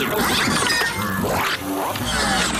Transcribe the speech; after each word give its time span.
Yeah. 0.00 0.38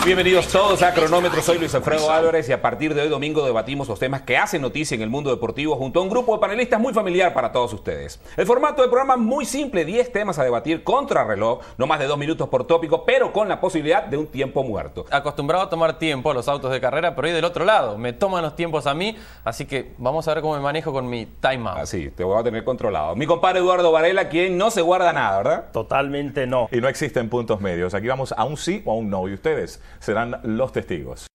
Bienvenidos 0.04 0.48
todos 0.48 0.82
a 0.82 0.94
Cronómetro, 0.94 1.42
soy 1.42 1.58
Luis 1.58 1.74
Alfredo 1.74 2.10
Álvarez 2.10 2.48
y 2.48 2.52
a 2.52 2.62
partir 2.62 2.94
de 2.94 3.02
hoy 3.02 3.08
domingo 3.08 3.44
debatimos 3.44 3.88
los 3.88 3.98
temas 3.98 4.22
que 4.22 4.38
hacen 4.38 4.62
noticia 4.62 4.94
en 4.94 5.02
el 5.02 5.10
mundo 5.10 5.28
deportivo 5.28 5.76
junto 5.76 6.00
a 6.00 6.02
un 6.02 6.08
grupo 6.08 6.32
de 6.34 6.40
panelistas 6.40 6.80
muy 6.80 6.94
familiar 6.94 7.34
para 7.34 7.52
todos 7.52 7.74
ustedes. 7.74 8.18
El 8.36 8.46
formato 8.46 8.80
del 8.80 8.90
programa 8.90 9.14
es 9.14 9.20
muy 9.20 9.44
simple, 9.44 9.84
10 9.84 10.10
temas 10.10 10.38
a 10.38 10.44
debatir 10.44 10.82
contra 10.82 11.24
reloj, 11.24 11.60
no 11.76 11.86
más 11.86 11.98
de 11.98 12.06
dos 12.06 12.16
minutos 12.16 12.48
por 12.48 12.66
tópico, 12.66 13.04
pero 13.04 13.32
con 13.32 13.48
la 13.48 13.60
posibilidad 13.60 14.04
de 14.04 14.16
un 14.16 14.28
tiempo 14.28 14.62
muerto. 14.62 15.04
Acostumbrado 15.10 15.64
a 15.64 15.68
tomar 15.68 15.98
tiempo 15.98 16.30
a 16.30 16.34
los 16.34 16.48
autos 16.48 16.72
de 16.72 16.80
carrera, 16.80 17.14
pero 17.14 17.28
hoy 17.28 17.34
del 17.34 17.44
otro 17.44 17.66
lado, 17.66 17.98
me 17.98 18.14
toman 18.14 18.42
los 18.42 18.56
tiempos 18.56 18.86
a 18.86 18.94
mí, 18.94 19.14
así 19.44 19.66
que 19.66 19.92
vamos 19.98 20.26
a 20.26 20.32
ver 20.32 20.42
cómo 20.42 20.54
me 20.54 20.60
manejo 20.60 20.90
con 20.90 21.10
mi 21.10 21.26
time 21.26 21.68
out. 21.68 21.80
Así, 21.80 22.08
te 22.10 22.24
voy 22.24 22.40
a 22.40 22.42
tener 22.42 22.64
controlado. 22.64 23.14
Mi 23.14 23.26
compadre 23.26 23.58
Eduardo 23.58 23.92
Varela, 23.92 24.30
quien 24.30 24.56
no 24.56 24.70
se 24.70 24.80
guarda 24.80 25.12
nada, 25.12 25.36
¿verdad? 25.38 25.64
Totalmente 25.72 26.46
no. 26.46 26.68
Y 26.72 26.80
no 26.80 26.88
existen 26.88 27.28
puntos 27.28 27.60
medios. 27.60 27.92
Aquí 27.92 28.06
vamos 28.06 28.32
a 28.34 28.44
un 28.44 28.56
sí 28.56 28.82
o 28.86 28.92
a 28.92 28.94
un 28.94 29.10
no. 29.10 29.28
Y 29.28 29.34
ustedes 29.34 29.80
serán 30.00 30.40
los 30.44 30.72
testigos. 30.72 31.26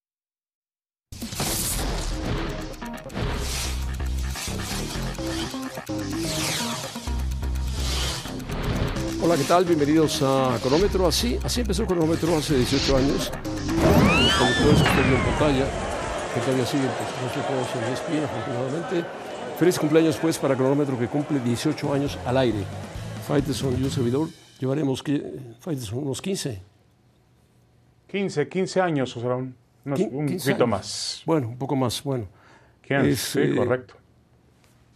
Hola, 9.22 9.38
¿qué 9.38 9.44
tal? 9.45 9.63
Bienvenidos 9.63 10.22
a 10.22 10.59
Cronómetro. 10.62 11.08
Así, 11.08 11.39
así 11.44 11.62
empezó 11.62 11.86
Cronómetro 11.86 12.36
hace 12.36 12.58
18 12.58 12.98
años. 12.98 13.31
Conductores 14.38 14.81
que 14.81 14.89
estuvieron 14.89 15.14
en 15.14 15.25
pantalla, 15.25 15.66
que 16.34 16.39
todavía 16.41 16.66
siguen, 16.66 16.89
supuesto, 16.89 17.39
todos 17.48 17.67
en 17.75 17.94
ESPN, 17.94 18.23
afortunadamente. 18.25 19.05
Feliz 19.58 19.80
cumpleaños, 19.80 20.17
pues, 20.17 20.38
para 20.38 20.58
Cronómetro, 20.58 21.00
que 21.00 21.08
cumple 21.08 21.39
18 21.39 21.94
años 21.94 22.17
al 22.25 22.38
aire. 22.38 22.66
Faiteson 23.25 23.80
y 23.80 23.84
un 23.84 23.91
servidor 23.91 24.27
llevaremos, 24.59 25.02
que, 25.02 25.55
Faiteson, 25.61 26.00
unos 26.00 26.22
15. 26.22 26.73
15, 28.14 28.47
15 28.47 28.80
años, 28.80 29.11
José 29.14 29.28
Ramón. 29.28 29.56
Unos- 29.86 30.00
Quin- 30.00 30.09
un 30.14 30.25
15 30.28 30.52
poquito 30.52 30.64
años. 30.66 30.69
más. 30.78 31.23
Bueno, 31.25 31.47
un 31.50 31.58
poco 31.58 31.75
más, 31.75 32.03
bueno. 32.03 32.28
15, 32.83 33.09
Es, 33.09 33.19
sí, 33.19 33.39
eh, 33.42 33.56
correcto. 33.56 33.95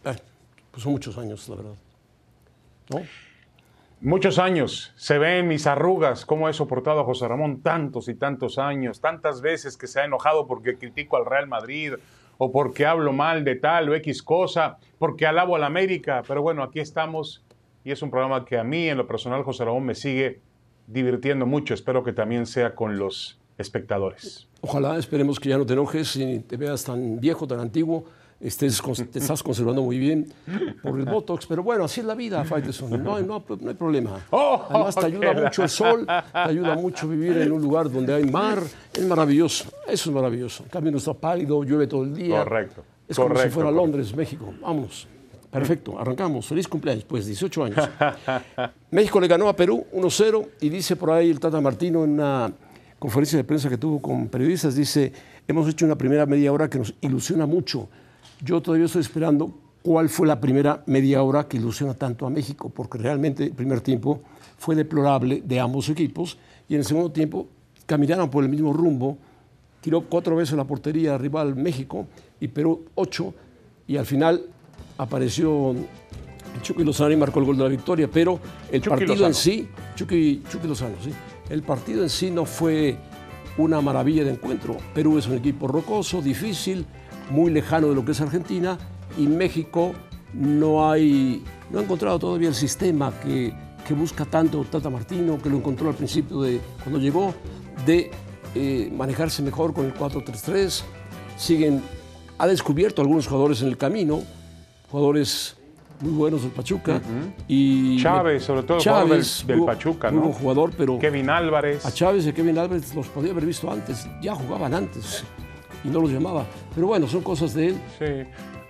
Pues 0.04 0.84
son 0.84 0.92
muchos 0.92 1.18
años, 1.18 1.50
la 1.50 1.56
verdad. 1.56 1.74
¿No? 2.92 3.02
Muchos 4.02 4.38
años. 4.38 4.94
Se 4.96 5.18
ven 5.18 5.48
mis 5.48 5.66
arrugas, 5.66 6.24
cómo 6.24 6.48
he 6.48 6.54
soportado 6.54 7.00
a 7.00 7.04
José 7.04 7.28
Ramón 7.28 7.62
tantos 7.64 8.08
y 8.08 8.14
tantos 8.14 8.60
años, 8.60 9.02
tantas 9.02 9.42
veces 9.42 9.76
que 9.76 9.88
se 9.88 10.00
ha 10.00 10.06
enojado 10.06 10.46
porque 10.46 10.78
critico 10.78 11.18
al 11.18 11.26
Real 11.26 11.48
Madrid 11.48 11.94
o 12.38 12.52
porque 12.52 12.86
hablo 12.86 13.12
mal 13.14 13.44
de 13.44 13.56
tal 13.56 13.90
o 13.90 13.96
X 13.96 14.22
cosa, 14.22 14.78
porque 15.00 15.26
alabo 15.26 15.56
al 15.56 15.64
América. 15.64 16.22
Pero 16.28 16.44
bueno, 16.44 16.62
aquí 16.62 16.80
estamos 16.80 17.44
y 17.84 17.90
es 17.92 18.04
un 18.04 18.12
programa 18.12 18.46
que 18.46 18.60
a 18.60 18.64
mí, 18.64 18.88
en 18.88 18.98
lo 18.98 19.08
personal, 19.08 19.42
José 19.42 19.66
Ramón, 19.66 19.84
me 19.86 19.96
sigue 19.96 20.42
divirtiendo 20.88 21.46
mucho. 21.46 21.74
Espero 21.74 22.04
que 22.04 22.14
también 22.14 22.46
sea 22.46 22.74
con 22.74 22.98
los 22.98 23.38
espectadores. 23.58 24.48
Ojalá, 24.62 24.98
esperemos 24.98 25.40
que 25.40 25.50
ya 25.50 25.58
no 25.58 25.66
te 25.66 25.74
enojes 25.74 26.16
y 26.16 26.40
te 26.40 26.58
veas 26.58 26.84
tan 26.84 27.20
viejo, 27.20 27.48
tan 27.48 27.60
antiguo. 27.60 28.06
Estés, 28.40 28.80
te 29.12 29.18
estás 29.18 29.42
conservando 29.42 29.82
muy 29.82 29.98
bien 29.98 30.32
por 30.84 31.00
el 31.00 31.06
Botox, 31.06 31.48
pero 31.48 31.64
bueno, 31.64 31.86
así 31.86 32.02
es 32.02 32.06
la 32.06 32.14
vida, 32.14 32.44
Faitelson. 32.46 33.04
No, 33.04 33.20
no, 33.20 33.44
no 33.60 33.70
hay 33.70 33.74
problema. 33.74 34.20
Oh, 34.30 34.64
Además, 34.70 34.96
te 34.96 35.08
ayuda 35.08 35.34
mucho 35.34 35.64
el 35.64 35.70
sol, 35.70 36.06
te 36.06 36.38
ayuda 36.40 36.76
mucho 36.76 37.08
vivir 37.08 37.36
en 37.38 37.52
un 37.52 37.60
lugar 37.64 37.92
donde 37.92 38.14
hay 38.14 38.26
mar. 38.26 38.60
Es 38.94 39.08
maravilloso, 39.08 39.72
eso 39.88 40.10
es 40.12 40.16
maravilloso. 40.16 40.64
En 40.64 40.70
cambio, 40.70 40.92
no 40.92 41.00
está 41.00 41.16
pálido, 41.16 41.64
llueve 41.64 41.88
todo 41.88 42.04
el 42.04 42.14
día. 42.14 42.44
Correcto, 42.44 42.84
Es 43.08 43.16
como 43.18 43.30
si 43.30 43.50
fuera 43.50 43.70
correcto. 43.70 43.72
Londres, 43.72 44.16
México. 44.16 44.54
Vámonos. 44.62 45.08
Perfecto, 45.60 46.00
arrancamos. 46.00 46.46
Feliz 46.46 46.68
cumpleaños, 46.68 47.04
pues 47.06 47.26
18 47.26 47.64
años. 47.64 47.90
México 48.92 49.20
le 49.20 49.28
ganó 49.28 49.50
a 49.50 49.56
Perú 49.56 49.86
1-0 49.94 50.48
y 50.62 50.70
dice 50.70 50.96
por 50.96 51.12
ahí 51.12 51.30
el 51.30 51.40
Tata 51.40 51.60
Martino 51.62 52.04
en 52.04 52.12
una 52.12 52.52
conferencia 53.00 53.38
de 53.38 53.44
prensa 53.44 53.70
que 53.70 53.78
tuvo 53.78 54.02
con 54.02 54.28
periodistas, 54.28 54.76
dice, 54.76 55.12
hemos 55.48 55.70
hecho 55.70 55.86
una 55.86 55.98
primera 55.98 56.26
media 56.26 56.52
hora 56.52 56.70
que 56.70 56.80
nos 56.80 56.94
ilusiona 57.02 57.46
mucho. 57.46 57.90
Yo 58.44 58.62
todavía 58.62 58.86
estoy 58.86 59.02
esperando 59.02 59.52
cuál 59.82 60.10
fue 60.10 60.28
la 60.28 60.40
primera 60.40 60.84
media 60.86 61.24
hora 61.24 61.48
que 61.48 61.58
ilusiona 61.58 61.94
tanto 61.94 62.26
a 62.26 62.30
México, 62.30 62.70
porque 62.70 62.98
realmente 62.98 63.46
el 63.46 63.52
primer 63.52 63.82
tiempo 63.82 64.22
fue 64.58 64.76
deplorable 64.76 65.42
de 65.46 65.60
ambos 65.60 65.90
equipos 65.90 66.38
y 66.68 66.74
en 66.74 66.82
el 66.82 66.86
segundo 66.86 67.12
tiempo 67.12 67.48
caminaron 67.86 68.30
por 68.30 68.44
el 68.44 68.50
mismo 68.50 68.74
rumbo, 68.74 69.18
tiró 69.82 70.02
cuatro 70.02 70.36
veces 70.36 70.58
la 70.58 70.66
portería 70.66 71.18
rival 71.18 71.56
México 71.56 72.08
y 72.40 72.48
Perú 72.50 72.86
ocho 72.96 73.34
y 73.88 73.98
al 73.98 74.06
final 74.06 74.44
apareció 74.98 75.76
Chucky 76.62 76.84
Lozano 76.84 77.12
y 77.12 77.18
marcó 77.18 77.40
el 77.40 77.46
gol 77.46 77.58
de 77.58 77.64
la 77.64 77.70
victoria, 77.70 78.10
pero 78.12 78.40
el 78.72 78.82
Chucky 78.82 78.90
partido 78.90 79.14
Lozano. 79.14 79.28
en 79.28 79.34
sí, 79.34 79.70
Chucky, 79.96 80.44
Chucky 80.50 80.68
Lozano, 80.68 80.96
sí, 81.04 81.12
el 81.50 81.64
partido 81.64 82.04
en 82.04 82.10
sí 82.10 82.32
no 82.32 82.46
fue 82.46 82.98
una 83.58 83.82
maravilla 83.82 84.24
de 84.24 84.32
encuentro. 84.32 84.78
Perú 84.94 85.18
es 85.18 85.28
un 85.28 85.38
equipo 85.38 85.68
rocoso, 85.68 86.22
difícil, 86.22 86.86
muy 87.30 87.52
lejano 87.52 87.90
de 87.90 87.96
lo 87.96 88.06
que 88.06 88.12
es 88.12 88.22
Argentina 88.22 88.78
y 89.18 89.28
México 89.28 89.94
no 90.34 90.90
hay, 90.90 91.44
no 91.72 91.80
ha 91.80 91.84
encontrado 91.84 92.20
todavía 92.20 92.50
el 92.50 92.56
sistema 92.56 93.14
que, 93.22 93.54
que 93.88 93.94
busca 93.94 94.26
tanto 94.26 94.64
Tata 94.66 94.90
Martino, 94.90 95.42
que 95.42 95.50
lo 95.50 95.58
encontró 95.58 95.90
al 95.90 95.96
principio 95.96 96.42
de 96.42 96.60
cuando 96.84 97.00
llegó, 97.00 97.34
de 97.86 98.12
eh, 98.56 98.92
manejarse 98.96 99.42
mejor 99.42 99.74
con 99.74 99.86
el 99.86 99.94
4-3-3. 99.94 100.84
Siguen, 101.38 101.82
ha 102.38 102.48
descubierto 102.48 103.02
algunos 103.02 103.28
jugadores 103.28 103.62
en 103.62 103.70
el 103.70 103.78
camino, 103.78 104.24
jugadores 104.92 105.58
muy 106.00 106.12
buenos 106.14 106.44
del 106.44 106.52
Pachuca. 106.52 107.02
y 107.48 108.02
Chávez, 108.02 108.44
sobre 108.44 108.64
todo 108.64 108.80
jugador 108.80 109.10
del- 109.10 109.48
del 109.48 109.66
Pachuca, 109.66 110.12
¿no? 110.12 110.22
buen 110.22 110.34
jugador, 110.34 110.72
pero 110.78 111.00
Kevin 111.00 111.30
Álvarez. 111.30 111.86
a 111.86 111.92
Chávez 111.92 112.26
y 112.26 112.30
a 112.30 112.34
Kevin 112.34 112.58
Álvarez 112.58 112.94
los 112.94 113.08
podía 113.08 113.32
haber 113.32 113.46
visto 113.46 113.72
antes, 113.72 114.08
ya 114.22 114.36
jugaban 114.36 114.74
antes 114.74 115.24
y 115.84 115.88
no 115.88 116.00
los 116.02 116.12
llamaba. 116.12 116.46
Pero 116.76 116.88
bueno, 116.88 117.08
son 117.08 117.22
cosas 117.22 117.54
de 117.54 117.68
él. 117.70 117.78
Sí. 117.98 118.06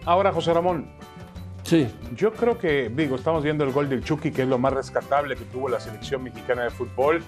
Ahora, 0.05 0.31
José 0.31 0.53
Ramón, 0.53 0.89
Sí, 1.63 1.85
yo 2.15 2.31
creo 2.31 2.57
que, 2.57 2.89
digo, 2.95 3.17
estamos 3.17 3.43
viendo 3.43 3.65
el 3.65 3.73
gol 3.73 3.89
del 3.89 4.01
Chucky, 4.01 4.31
que 4.31 4.43
es 4.43 4.47
lo 4.47 4.57
más 4.57 4.71
rescatable 4.71 5.35
que 5.35 5.43
tuvo 5.43 5.67
la 5.67 5.81
selección 5.81 6.23
mexicana 6.23 6.63
de 6.63 6.69
fútbol. 6.69 7.21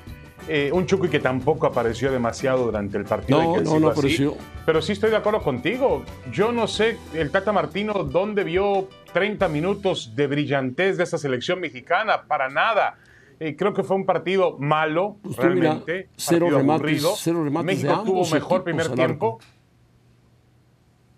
Eh, 0.47 0.71
un 0.73 0.85
Chucky 0.85 1.09
que 1.09 1.19
tampoco 1.19 1.67
apareció 1.67 2.11
demasiado 2.11 2.65
durante 2.65 2.97
el 2.97 3.05
partido. 3.05 3.39
No, 3.61 3.79
no, 3.79 3.89
así. 3.89 3.99
apareció. 3.99 4.35
Pero 4.65 4.81
sí 4.81 4.93
estoy 4.93 5.11
de 5.11 5.17
acuerdo 5.17 5.41
contigo. 5.43 6.03
Yo 6.31 6.51
no 6.51 6.67
sé, 6.67 6.97
el 7.13 7.29
Tata 7.29 7.51
Martino, 7.51 7.93
¿dónde 8.03 8.43
vio 8.43 8.87
30 9.13 9.47
minutos 9.47 10.15
de 10.15 10.25
brillantez 10.27 10.97
de 10.97 11.03
esta 11.03 11.17
selección 11.19 11.59
mexicana? 11.59 12.23
Para 12.27 12.49
nada. 12.49 12.97
Eh, 13.39 13.55
creo 13.55 13.73
que 13.73 13.83
fue 13.83 13.95
un 13.95 14.05
partido 14.05 14.57
malo, 14.57 15.17
Pues 15.21 15.35
tú 15.37 15.43
mira, 15.47 15.61
realmente. 15.61 16.09
cero 16.17 16.47
partido 16.47 16.59
remates- 16.59 16.73
aburrido. 16.79 17.13
cero 17.15 17.43
remates 17.43 17.65
México 17.83 18.03
tuvo 18.05 18.25
mejor 18.29 18.63
primer 18.63 18.89
tiempo. 18.89 19.39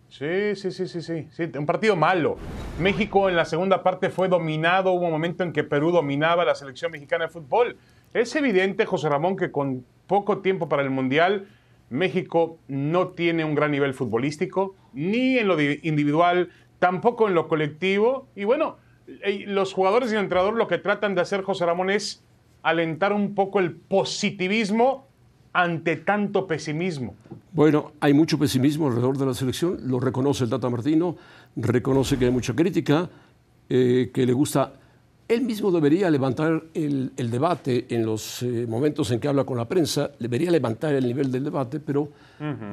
Sí, 0.09 0.55
sí, 0.55 0.71
sí, 0.71 0.87
sí, 0.87 1.01
sí, 1.01 1.27
sí, 1.31 1.49
un 1.57 1.65
partido 1.65 1.95
malo. 1.95 2.35
México 2.79 3.29
en 3.29 3.35
la 3.37 3.45
segunda 3.45 3.81
parte 3.81 4.09
fue 4.09 4.27
dominado, 4.27 4.91
hubo 4.91 5.05
un 5.05 5.11
momento 5.11 5.43
en 5.43 5.53
que 5.53 5.63
Perú 5.63 5.91
dominaba 5.91 6.43
la 6.43 6.53
selección 6.53 6.91
mexicana 6.91 7.25
de 7.25 7.31
fútbol. 7.31 7.77
Es 8.13 8.35
evidente, 8.35 8.85
José 8.85 9.09
Ramón, 9.09 9.35
que 9.37 9.51
con 9.51 9.85
poco 10.07 10.39
tiempo 10.39 10.67
para 10.67 10.83
el 10.83 10.89
Mundial, 10.89 11.47
México 11.89 12.57
no 12.67 13.09
tiene 13.09 13.43
un 13.45 13.55
gran 13.55 13.71
nivel 13.71 13.93
futbolístico, 13.93 14.75
ni 14.93 15.37
en 15.37 15.47
lo 15.47 15.55
di- 15.55 15.79
individual, 15.83 16.49
tampoco 16.79 17.27
en 17.27 17.33
lo 17.33 17.47
colectivo. 17.47 18.27
Y 18.35 18.43
bueno, 18.43 18.77
eh, 19.07 19.45
los 19.47 19.73
jugadores 19.73 20.11
y 20.11 20.15
el 20.15 20.21
entrenador 20.21 20.55
lo 20.55 20.67
que 20.67 20.77
tratan 20.77 21.15
de 21.15 21.21
hacer, 21.21 21.41
José 21.43 21.65
Ramón, 21.65 21.89
es 21.89 22.23
alentar 22.63 23.13
un 23.13 23.33
poco 23.35 23.59
el 23.59 23.71
positivismo 23.75 25.07
ante 25.53 25.95
tanto 25.97 26.47
pesimismo. 26.47 27.15
Bueno, 27.53 27.91
hay 27.99 28.13
mucho 28.13 28.37
pesimismo 28.39 28.87
alrededor 28.87 29.17
de 29.17 29.25
la 29.25 29.33
selección, 29.33 29.77
lo 29.85 29.99
reconoce 29.99 30.45
el 30.45 30.49
Tata 30.49 30.69
Martino, 30.69 31.17
reconoce 31.57 32.17
que 32.17 32.25
hay 32.25 32.31
mucha 32.31 32.53
crítica, 32.55 33.09
eh, 33.69 34.11
que 34.13 34.25
le 34.25 34.31
gusta. 34.33 34.73
Él 35.31 35.43
mismo 35.43 35.71
debería 35.71 36.09
levantar 36.09 36.61
el, 36.73 37.13
el 37.15 37.31
debate 37.31 37.85
en 37.89 38.05
los 38.05 38.43
eh, 38.43 38.65
momentos 38.67 39.09
en 39.11 39.19
que 39.21 39.29
habla 39.29 39.45
con 39.45 39.55
la 39.57 39.63
prensa, 39.65 40.11
debería 40.19 40.51
levantar 40.51 40.93
el 40.93 41.05
nivel 41.07 41.31
del 41.31 41.45
debate, 41.45 41.79
pero 41.79 42.09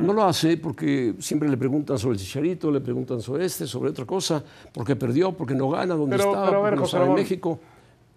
no 0.00 0.12
lo 0.12 0.24
hace 0.24 0.56
porque 0.56 1.14
siempre 1.20 1.48
le 1.48 1.56
preguntan 1.56 1.98
sobre 1.98 2.14
el 2.16 2.20
chicharito, 2.20 2.70
le 2.72 2.80
preguntan 2.80 3.20
sobre 3.20 3.44
este, 3.44 3.66
sobre 3.66 3.90
otra 3.90 4.04
cosa, 4.06 4.42
porque 4.72 4.96
perdió, 4.96 5.30
porque 5.32 5.54
no 5.54 5.68
gana, 5.70 5.94
dónde 5.94 6.16
Pero- 6.16 6.30
estaba, 6.30 6.46
pero 6.46 6.58
a 6.58 6.62
ver, 6.62 6.70
porque 6.70 6.80
no 6.80 6.86
estaba 6.86 7.06
en. 7.06 7.14
México. 7.14 7.60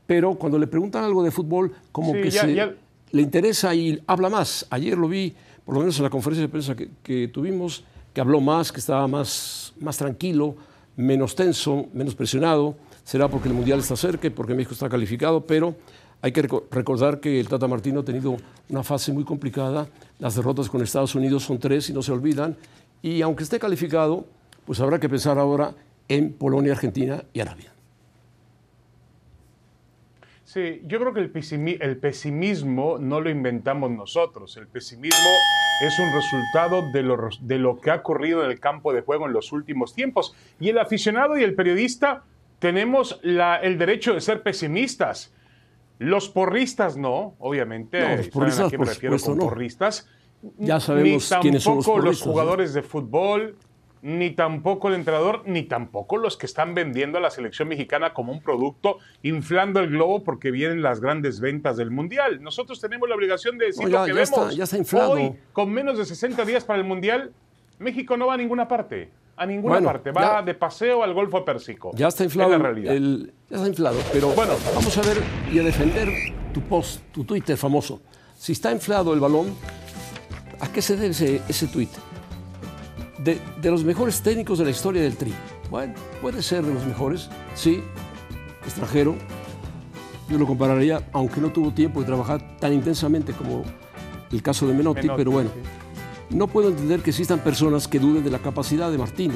Pero 0.07 0.33
cuando 0.35 0.57
le 0.57 0.65
preguntan 0.67 1.03
algo 1.03 1.21
de 1.23 1.29
fútbol, 1.29 1.71
como 1.91 2.13
Sí, 2.13 2.21
que 2.21 2.29
ya- 2.31 2.41
se, 2.41 2.55
ya- 2.55 2.73
le 3.11 3.21
interesa 3.21 3.75
y 3.75 4.01
habla 4.07 4.29
más. 4.29 4.65
Ayer 4.71 4.97
lo 4.97 5.07
vi, 5.07 5.35
por 5.65 5.75
lo 5.75 5.81
menos 5.81 5.97
en 5.99 6.03
la 6.03 6.09
conferencia 6.09 6.41
de 6.41 6.49
prensa 6.49 6.75
que, 6.75 6.89
que 7.03 7.27
tuvimos, 7.27 7.83
que 8.13 8.21
habló 8.21 8.41
más, 8.41 8.71
que 8.71 8.79
estaba 8.79 9.07
más, 9.07 9.73
más 9.79 9.97
tranquilo, 9.97 10.55
menos 10.95 11.35
tenso, 11.35 11.85
menos 11.93 12.15
presionado. 12.15 12.75
Será 13.11 13.27
porque 13.27 13.49
el 13.49 13.53
Mundial 13.53 13.79
está 13.79 13.97
cerca 13.97 14.27
y 14.27 14.29
porque 14.29 14.53
México 14.53 14.73
está 14.73 14.87
calificado, 14.87 15.45
pero 15.45 15.75
hay 16.21 16.31
que 16.31 16.47
reco- 16.47 16.63
recordar 16.71 17.19
que 17.19 17.41
el 17.41 17.49
Tata 17.49 17.67
Martino 17.67 17.99
ha 17.99 18.05
tenido 18.05 18.37
una 18.69 18.83
fase 18.83 19.11
muy 19.11 19.25
complicada. 19.25 19.89
Las 20.17 20.35
derrotas 20.35 20.69
con 20.69 20.81
Estados 20.81 21.13
Unidos 21.13 21.43
son 21.43 21.59
tres 21.59 21.89
y 21.89 21.93
no 21.93 22.01
se 22.01 22.13
olvidan. 22.13 22.55
Y 23.01 23.21
aunque 23.21 23.43
esté 23.43 23.59
calificado, 23.59 24.25
pues 24.65 24.79
habrá 24.79 24.97
que 24.97 25.09
pensar 25.09 25.37
ahora 25.37 25.75
en 26.07 26.31
Polonia, 26.31 26.71
Argentina 26.71 27.21
y 27.33 27.41
Arabia. 27.41 27.73
Sí, 30.45 30.81
yo 30.85 30.97
creo 30.97 31.13
que 31.13 31.19
el 31.19 31.97
pesimismo 31.99 32.97
no 32.97 33.19
lo 33.19 33.29
inventamos 33.29 33.91
nosotros. 33.91 34.55
El 34.55 34.67
pesimismo 34.67 35.29
es 35.85 35.99
un 35.99 36.13
resultado 36.13 36.81
de 36.93 37.03
lo, 37.03 37.17
de 37.41 37.59
lo 37.59 37.77
que 37.77 37.91
ha 37.91 37.95
ocurrido 37.95 38.45
en 38.45 38.51
el 38.51 38.61
campo 38.61 38.93
de 38.93 39.01
juego 39.01 39.27
en 39.27 39.33
los 39.33 39.51
últimos 39.51 39.93
tiempos. 39.93 40.33
Y 40.61 40.69
el 40.69 40.77
aficionado 40.77 41.37
y 41.37 41.43
el 41.43 41.55
periodista 41.55 42.23
tenemos 42.61 43.19
la- 43.23 43.55
el 43.57 43.79
derecho 43.79 44.13
de 44.13 44.21
ser 44.21 44.43
pesimistas. 44.43 45.33
Los 45.97 46.29
porristas 46.29 46.95
no, 46.95 47.33
obviamente. 47.39 47.99
No, 47.99 48.07
los 48.09 48.15
¿Saben 48.17 48.31
porristas, 48.31 48.67
a 48.67 48.69
qué 48.69 48.77
me 48.77 48.85
por 48.85 48.93
refiero 48.93 49.17
supuesto, 49.17 49.31
con 49.31 49.37
no. 49.39 49.43
porristas? 49.51 50.07
Ya 50.59 50.79
sabemos 50.79 51.31
ni 51.31 51.37
quiénes 51.41 51.63
son 51.63 51.77
los 51.77 51.85
tampoco 51.85 52.01
porristas, 52.03 52.27
¿no? 52.27 52.31
jugadores 52.33 52.73
de 52.75 52.83
fútbol, 52.83 53.55
ni 54.03 54.29
tampoco 54.31 54.89
el 54.89 54.93
entrenador, 54.95 55.41
ni 55.47 55.63
tampoco 55.63 56.17
los 56.17 56.37
que 56.37 56.45
están 56.45 56.75
vendiendo 56.75 57.17
a 57.17 57.21
la 57.21 57.31
selección 57.31 57.67
mexicana 57.67 58.13
como 58.13 58.31
un 58.31 58.41
producto, 58.41 58.99
inflando 59.23 59.79
el 59.79 59.89
globo 59.89 60.23
porque 60.23 60.51
vienen 60.51 60.83
las 60.83 61.01
grandes 61.01 61.39
ventas 61.39 61.77
del 61.77 61.89
Mundial. 61.89 62.43
Nosotros 62.43 62.79
tenemos 62.79 63.09
la 63.09 63.15
obligación 63.15 63.57
de 63.57 63.65
decir 63.67 63.83
No, 63.85 63.89
ya- 63.89 63.99
lo 64.01 64.05
que 64.05 64.09
ya 64.11 64.15
vemos. 64.15 64.29
está- 64.39 64.51
ya 64.53 64.63
está 64.65 64.77
inflado. 64.77 65.11
Hoy, 65.13 65.33
con 65.51 65.71
menos 65.71 65.97
de 65.97 66.05
60 66.05 66.45
días 66.45 66.63
para 66.63 66.79
el 66.79 66.85
Mundial, 66.85 67.31
México 67.79 68.17
no 68.17 68.27
va 68.27 68.35
a 68.35 68.37
ninguna 68.37 68.67
parte. 68.67 69.09
A 69.37 69.45
ninguna 69.45 69.75
Bueno, 69.75 69.87
parte. 69.87 70.11
Va 70.11 70.21
ya- 70.21 70.41
de 70.43 70.53
paseo 70.53 71.03
al 71.03 71.13
Golfo 71.13 71.43
Pérsico. 71.43 71.91
Ya 71.95 72.07
está 72.09 72.23
inflado. 72.23 72.51
La 72.51 72.57
realidad. 72.59 72.93
el- 72.95 73.33
ya 73.49 73.55
está 73.57 73.67
inflado. 73.67 73.97
Pero 74.13 74.29
Bueno. 74.29 74.53
vamos 74.75 74.97
a 74.97 75.01
ver 75.01 75.17
y 75.51 75.59
a 75.59 75.63
defender 75.63 76.09
tu 76.53 76.61
post, 76.61 77.01
tu 77.11 77.23
Twitter 77.23 77.57
famoso. 77.57 78.01
Si 78.37 78.51
está 78.51 78.71
inflado 78.71 79.13
el 79.13 79.19
balón, 79.19 79.53
¿a 80.59 80.71
qué 80.71 80.81
se 80.81 80.95
debe 80.95 81.07
ese, 81.09 81.41
ese 81.47 81.67
tweet? 81.67 81.89
De, 83.19 83.39
de 83.61 83.71
los 83.71 83.83
mejores 83.83 84.21
técnicos 84.21 84.57
de 84.59 84.65
la 84.65 84.71
historia 84.71 85.01
del 85.01 85.15
Tri. 85.15 85.33
Bueno, 85.69 85.93
puede 86.21 86.41
ser 86.41 86.63
de 86.65 86.73
los 86.73 86.85
mejores, 86.85 87.29
sí, 87.55 87.83
extranjero. 88.65 89.15
Yo 90.29 90.37
lo 90.37 90.45
compararía, 90.47 91.01
aunque 91.13 91.39
no 91.41 91.51
tuvo 91.51 91.71
tiempo 91.71 91.99
de 92.01 92.05
trabajar 92.07 92.57
tan 92.57 92.73
intensamente 92.73 93.33
como 93.33 93.63
el 94.31 94.41
caso 94.41 94.65
de 94.67 94.73
Menotti, 94.73 95.01
Menotti, 95.01 95.17
pero 95.17 95.31
bueno. 95.31 95.49
sí. 95.53 95.59
No 96.33 96.47
puedo 96.47 96.69
entender 96.69 97.01
que 97.01 97.09
existan 97.09 97.39
personas 97.39 97.87
que 97.87 97.99
duden 97.99 98.23
de 98.23 98.29
la 98.31 98.39
capacidad 98.39 98.89
de 98.91 98.97
Martino 98.97 99.33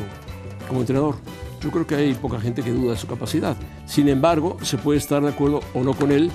como 0.67 0.79
entrenador. 0.81 1.15
Yo 1.61 1.71
creo 1.71 1.85
que 1.85 1.95
hay 1.95 2.13
poca 2.13 2.39
gente 2.39 2.61
que 2.63 2.71
duda 2.71 2.91
de 2.91 2.97
su 2.97 3.07
capacidad. 3.07 3.55
Sin 3.85 4.07
embargo, 4.07 4.57
se 4.61 4.77
puede 4.77 4.99
estar 4.99 5.21
de 5.21 5.29
acuerdo 5.29 5.61
o 5.73 5.83
no 5.83 5.93
con 5.93 6.11
él, 6.11 6.31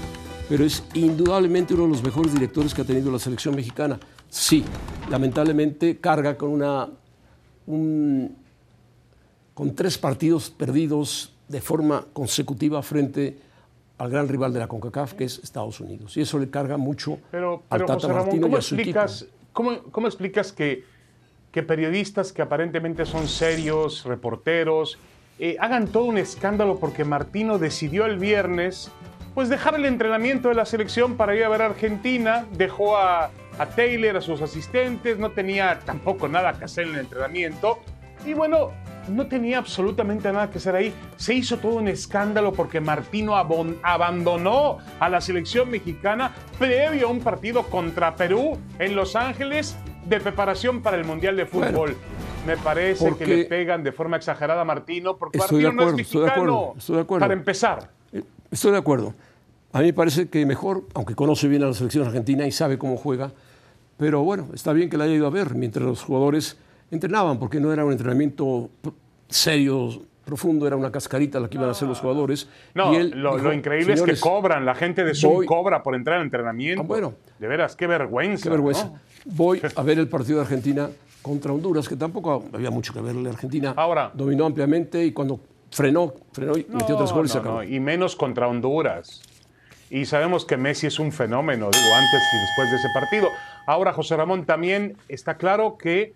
pero 0.49 0.65
es 0.65 0.83
indudablemente 0.95 1.75
uno 1.75 1.85
de 1.85 1.91
los 1.91 2.03
mejores 2.03 2.33
directores 2.35 2.75
que 2.75 2.83
ha 2.83 2.85
tenido 2.85 3.11
la 3.11 3.19
selección 3.19 3.55
mexicana. 3.55 3.99
Sí, 4.29 4.65
lamentablemente 5.11 5.99
carga 5.99 6.37
con 6.37 6.51
una 6.51 6.89
un- 7.67 8.37
con 9.55 9.75
tres 9.75 9.97
partidos 9.99 10.51
perdidos 10.51 11.33
de 11.49 11.61
forma 11.61 12.05
consecutiva 12.13 12.83
frente 12.83 13.39
al 13.99 14.11
gran 14.11 14.27
rival 14.29 14.53
de 14.53 14.59
la 14.61 14.67
CONCACAF, 14.69 15.13
que 15.15 15.25
es 15.25 15.39
Estados 15.45 15.79
Unidos. 15.81 16.17
Y 16.17 16.23
eso 16.23 16.39
le 16.39 16.49
carga 16.51 16.77
mucho 16.77 17.19
Pero, 17.31 17.63
al 17.69 17.81
pero 17.81 17.87
Tata 17.87 18.09
Martino 18.09 18.37
y 18.47 18.51
¿cómo 18.51 18.57
a 18.57 18.63
su 18.63 18.75
equipo. 18.77 18.99
Cómo, 19.53 19.83
cómo 19.91 20.07
explicas 20.07 20.53
que, 20.53 20.85
que 21.53 21.63
periodistas 21.63 22.33
que 22.33 22.43
aparentemente 22.43 23.07
son 23.07 23.29
serios, 23.29 24.05
reporteros, 24.05 24.99
eh, 25.39 25.57
hagan 25.59 25.89
todo 25.89 26.05
un 26.05 26.19
escándalo 26.19 26.79
porque 26.79 27.05
Martino 27.05 27.59
decidió 27.59 28.07
el 28.07 28.19
viernes 28.19 28.91
pues 29.35 29.49
dejar 29.49 29.75
el 29.75 29.87
entrenamiento 29.87 30.49
de 30.49 30.55
la 30.55 30.65
selección 30.65 31.17
para 31.17 31.35
ir 31.37 31.45
a 31.45 31.49
ver 31.49 31.63
a 31.63 31.67
Argentina, 31.67 32.47
dejó 32.53 32.97
a, 32.97 33.31
a 33.59 33.67
Taylor, 33.67 34.17
a 34.17 34.21
sus 34.21 34.43
asistentes, 34.43 35.19
no 35.19 35.31
tenía 35.31 35.79
tampoco 35.85 36.29
nada 36.29 36.59
que 36.59 36.65
hacer 36.65 36.89
en 36.89 36.95
el 36.95 37.01
entrenamiento. 37.01 37.79
Y 38.27 38.35
bueno, 38.35 38.73
no 39.09 39.27
tenía 39.27 39.59
absolutamente 39.59 40.33
nada 40.33 40.51
que 40.51 40.59
hacer 40.59 40.75
ahí. 40.75 40.93
Se 41.17 41.35
hizo 41.35 41.59
todo 41.59 41.77
un 41.77 41.89
escándalo 41.89 42.53
porque 42.53 42.81
Martino 42.81 43.35
abandonó 43.37 44.79
a 44.99 45.09
la 45.09 45.21
selección 45.21 45.71
mexicana 45.71 46.33
previo 46.59 47.09
a 47.09 47.11
un 47.11 47.21
partido 47.21 47.65
contra 47.65 48.15
Perú 48.17 48.59
en 48.79 48.97
Los 48.97 49.17
Ángeles 49.17 49.77
de 50.07 50.21
preparación 50.21 50.83
para 50.83 50.97
el 50.97 51.05
Mundial 51.05 51.37
de 51.37 51.45
Bueno, 51.45 51.69
Fútbol. 51.69 51.97
Me 52.47 52.57
parece 52.57 53.15
que 53.17 53.27
le 53.27 53.45
pegan 53.45 53.83
de 53.85 53.93
forma 53.93 54.17
exagerada 54.17 54.63
a 54.63 54.65
Martino 54.65 55.17
porque 55.17 55.39
Estoy 55.39 55.63
de 55.63 55.71
Martino 55.73 55.83
no 55.85 55.91
acuerdo, 55.93 56.01
es 56.01 56.07
estoy 56.07 56.21
de 56.21 56.27
mexicano. 56.27 56.53
acuerdo, 56.55 56.75
estoy 56.79 56.97
de 56.97 57.03
acuerdo. 57.03 57.21
Para 57.25 57.35
empezar. 57.35 57.91
Eh, 58.13 58.23
Estoy 58.51 58.73
de 58.73 58.79
acuerdo. 58.79 59.15
A 59.73 59.79
mí 59.81 59.85
me 59.87 59.93
parece 59.93 60.29
que 60.29 60.45
mejor, 60.47 60.85
aunque 60.95 61.15
conoce 61.15 61.47
bien 61.49 61.63
a 61.63 61.67
la 61.67 61.75
selección 61.75 62.07
argentina 62.07 62.47
y 62.47 62.51
sabe 62.53 62.79
cómo 62.79 62.97
juega, 62.97 63.31
pero 63.99 64.23
bueno, 64.23 64.49
está 64.55 64.73
bien 64.73 64.89
que 64.89 64.97
la 64.97 65.05
haya 65.05 65.15
ido 65.15 65.27
a 65.27 65.31
ver 65.31 65.55
mientras 65.55 65.85
los 65.85 66.03
jugadores 66.03 66.57
entrenaban, 66.91 67.39
porque 67.39 67.61
no 67.61 67.73
era 67.73 67.85
un 67.85 67.93
entrenamiento 67.93 68.71
serio, 69.29 70.03
profundo, 70.25 70.67
era 70.67 70.77
una 70.77 70.93
cascarita 70.93 71.41
la 71.41 71.49
que 71.49 71.57
iban 71.57 71.69
a 71.69 71.73
hacer 71.73 71.89
los 71.89 71.99
jugadores. 72.01 72.49
No, 72.75 72.93
Y 72.93 72.97
él 72.97 73.11
lo, 73.17 73.33
dijo, 73.35 73.49
lo 73.49 73.53
increíble 73.53 73.95
es 73.95 74.01
"Señores, 74.01 74.21
que 74.23 74.29
cobran, 74.29 74.65
la 74.65 74.75
gente 74.75 75.05
de 75.05 75.15
Zoom 75.15 75.35
voy- 75.35 75.47
cobra 75.47 75.83
por 75.83 75.95
entrar 75.95 76.17
al 76.19 76.23
entrenamiento. 76.25 76.83
Ah, 76.83 76.87
bueno. 76.87 77.15
De 77.39 77.49
veras, 77.49 77.75
qué 77.77 77.87
vergüenza. 77.87 78.45
Qué 78.45 78.51
vergüenza. 78.51 78.85
¿no? 78.87 78.99
Voy 79.25 79.61
a 79.77 79.83
ver 79.83 79.99
el 79.99 80.09
partido 80.09 80.39
de 80.39 80.45
Argentina 80.45 80.89
contra 81.23 81.53
Honduras, 81.53 81.89
que 81.89 81.97
tampoco 81.97 82.45
había 82.53 82.71
mucho 82.71 82.93
que 82.93 83.01
verle. 83.01 83.29
Argentina 83.31 83.75
Ahora- 83.77 84.11
dominó 84.15 84.47
ampliamente 84.47 85.05
y 85.05 85.13
cuando 85.13 85.41
frenó, 85.71 86.13
frenó 86.33 86.57
y 86.57 86.67
metió 86.69 86.97
tres 86.97 87.13
goles 87.13 87.31
y 87.31 87.33
se 87.33 87.39
no, 87.39 87.43
acabó. 87.43 87.57
no, 87.59 87.65
y 87.65 87.81
menos 87.81 88.15
contra 88.17 88.47
Honduras. 88.49 89.23
Y 89.91 90.05
sabemos 90.05 90.45
que 90.45 90.57
Messi 90.57 90.87
es 90.87 91.01
un 91.01 91.11
fenómeno, 91.11 91.69
digo, 91.73 91.95
antes 91.97 92.23
y 92.33 92.37
después 92.41 92.71
de 92.71 92.77
ese 92.77 92.89
partido. 92.95 93.29
Ahora, 93.67 93.93
José 93.93 94.17
Ramón, 94.17 94.45
también 94.45 94.97
está 95.09 95.37
claro 95.37 95.77
que 95.77 96.15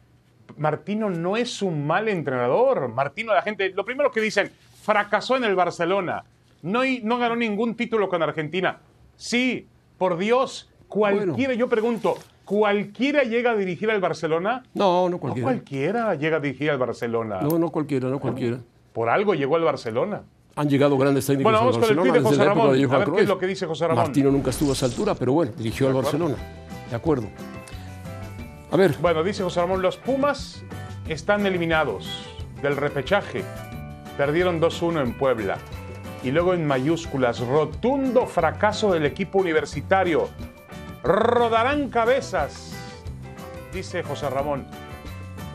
Martino 0.57 1.11
no 1.11 1.37
es 1.37 1.63
un 1.63 1.87
mal 1.87 2.09
entrenador. 2.09 2.89
Martino, 2.89 3.35
la 3.35 3.43
gente, 3.43 3.71
lo 3.71 3.85
primero 3.85 4.11
que 4.11 4.21
dicen, 4.21 4.51
fracasó 4.83 5.37
en 5.37 5.45
el 5.45 5.55
Barcelona. 5.55 6.25
No, 6.63 6.81
no 7.03 7.19
ganó 7.19 7.37
ningún 7.37 7.75
título 7.75 8.09
con 8.09 8.23
Argentina. 8.23 8.79
Sí, 9.17 9.67
por 9.99 10.17
Dios, 10.17 10.71
cualquiera, 10.89 11.55
yo 11.55 11.69
pregunto, 11.69 12.17
¿cualquiera 12.45 13.23
llega 13.23 13.51
a 13.53 13.55
dirigir 13.57 13.91
al 13.91 14.01
Barcelona? 14.01 14.63
No, 14.75 15.05
no 15.05 15.11
No 15.11 15.19
cualquiera. 15.19 15.47
cualquiera 15.47 16.15
llega 16.15 16.37
a 16.39 16.41
dirigir 16.41 16.71
al 16.71 16.79
Barcelona. 16.79 17.41
No, 17.43 17.59
no 17.59 17.71
cualquiera, 17.71 18.09
no 18.09 18.19
cualquiera. 18.19 18.59
Por 18.93 19.09
algo 19.09 19.35
llegó 19.35 19.57
al 19.57 19.65
Barcelona. 19.65 20.23
Han 20.57 20.69
llegado 20.69 20.97
grandes 20.97 21.27
técnicos 21.27 21.51
Bueno, 21.53 21.59
al 21.59 21.65
vamos 21.65 21.79
con 21.79 21.91
el 21.91 21.97
Barcelona 21.97 22.13
tuit 22.13 22.15
de 22.15 22.19
desde 22.21 22.29
José 22.29 22.39
la 22.39 22.45
época 22.45 22.61
Ramón. 22.61 22.79
de 22.79 22.85
A 22.95 22.99
ver 22.99 23.11
qué 23.17 23.23
es 23.23 23.29
lo 23.29 23.39
que 23.39 23.47
dice 23.47 23.67
José 23.67 23.89
Ramón. 23.89 24.05
Martino 24.05 24.31
nunca 24.31 24.51
estuvo 24.51 24.71
a 24.71 24.73
esa 24.75 24.87
altura, 24.87 25.15
pero 25.17 25.33
bueno, 25.33 25.53
dirigió 25.57 25.89
al 25.89 25.95
Barcelona. 25.95 26.37
De 26.91 26.95
acuerdo. 26.97 27.29
A 28.75 28.77
ver, 28.77 28.97
Bueno, 29.01 29.23
dice 29.23 29.45
José 29.45 29.61
Ramón, 29.61 29.83
los 29.83 29.97
Pumas 29.99 30.65
están 31.09 31.47
eliminados 31.47 32.25
del 32.61 32.77
repechaje. 32.77 33.45
Perdieron 34.17 34.61
2-1 34.61 35.01
en 35.01 35.17
Puebla. 35.17 35.59
Y 36.25 36.33
luego 36.33 36.55
en 36.55 36.67
mayúsculas, 36.67 37.39
rotundo 37.39 38.27
fracaso 38.27 38.93
del 38.93 39.07
equipo 39.07 39.39
universitario. 39.39 40.29
Rodarán 41.05 41.89
cabezas, 41.89 42.73
dice 43.73 44.03
José 44.03 44.29
Ramón. 44.29 44.67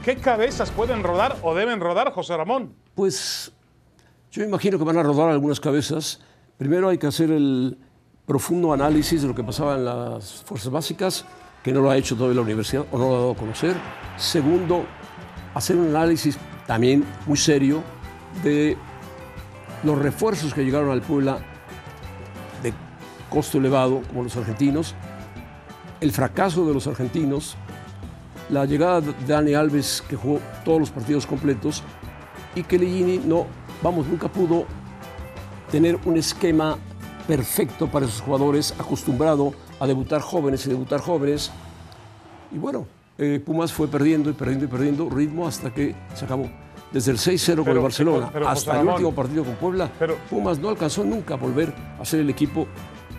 ¿Qué 0.05 0.15
cabezas 0.15 0.71
pueden 0.71 1.03
rodar 1.03 1.35
o 1.41 1.53
deben 1.53 1.81
rodar, 1.81 2.13
José 2.13 2.38
Ramón? 2.38 2.73
pues 2.95 3.51
yo 4.31 4.45
imagino 4.45 4.77
que 4.77 4.85
van 4.85 4.97
a 4.97 5.03
rodar 5.03 5.29
algunas 5.29 5.59
cabezas. 5.59 6.21
Primero 6.57 6.88
hay 6.88 6.97
que 6.97 7.07
hacer 7.07 7.31
el 7.31 7.77
profundo 8.25 8.71
análisis 8.71 9.23
de 9.23 9.27
lo 9.27 9.35
que 9.35 9.43
pasaba 9.43 9.75
en 9.75 9.83
las 9.83 10.41
fuerzas 10.43 10.71
básicas, 10.71 11.25
que 11.63 11.71
no 11.73 11.81
lo 11.81 11.89
ha 11.89 11.97
hecho 11.97 12.15
todavía 12.15 12.35
la 12.35 12.41
universidad 12.41 12.85
o 12.91 12.97
no 12.97 13.09
lo 13.09 13.15
ha 13.15 13.19
dado 13.19 13.31
a 13.31 13.35
conocer. 13.35 13.75
Segundo, 14.17 14.85
hacer 15.53 15.75
un 15.75 15.89
análisis 15.89 16.37
también 16.67 17.03
muy 17.25 17.37
serio 17.37 17.83
de 18.43 18.77
los 19.83 19.97
refuerzos 19.97 20.53
que 20.53 20.63
llegaron 20.63 20.91
al 20.91 21.01
Puebla 21.01 21.39
de 22.61 22.73
costo 23.29 23.57
elevado, 23.57 24.01
como 24.07 24.23
los 24.23 24.35
argentinos, 24.35 24.95
el 26.01 26.11
fracaso 26.11 26.65
de 26.65 26.73
los 26.73 26.87
argentinos, 26.87 27.55
la 28.49 28.65
llegada 28.65 29.01
de 29.01 29.13
Dani 29.27 29.53
Alves, 29.53 30.03
que 30.07 30.15
jugó 30.15 30.39
todos 30.63 30.79
los 30.79 30.89
partidos 30.91 31.25
completos, 31.25 31.83
y 32.55 32.63
que 32.63 32.77
Ligini 32.77 33.19
no, 33.19 33.45
vamos, 33.81 34.07
nunca 34.07 34.27
pudo 34.27 34.65
tener 35.71 35.99
un 36.05 36.17
esquema 36.17 36.77
perfecto 37.27 37.87
para 37.87 38.05
esos 38.05 38.21
jugadores, 38.21 38.73
acostumbrado 38.79 39.53
a 39.79 39.88
debutar 39.88 40.21
jóvenes 40.21 40.65
y 40.65 40.69
debutar 40.69 41.00
jóvenes. 41.01 41.51
Y 42.51 42.57
bueno, 42.57 42.86
eh, 43.17 43.41
Pumas 43.45 43.71
fue 43.71 43.88
perdiendo 43.88 44.29
y 44.29 44.33
perdiendo 44.33 44.65
y 44.65 44.67
perdiendo 44.67 45.09
ritmo 45.09 45.48
hasta 45.48 45.74
que 45.74 45.95
se 46.15 46.25
acabó. 46.25 46.50
Desde 46.91 47.12
el 47.12 47.17
6-0 47.17 47.63
con 47.63 47.69
el 47.77 47.79
Barcelona 47.79 48.29
pero, 48.33 48.48
hasta 48.50 48.71
el 48.71 48.77
Ramón, 48.77 48.93
último 48.95 49.13
partido 49.13 49.43
con 49.43 49.53
Puebla, 49.55 49.91
pero- 50.00 50.15
Pumas 50.29 50.57
no 50.57 50.69
alcanzó 50.69 51.03
nunca 51.03 51.36
a 51.36 51.38
volver 51.38 51.71
a 52.00 52.03
ser 52.05 52.21
el 52.21 52.29
equipo 52.31 52.65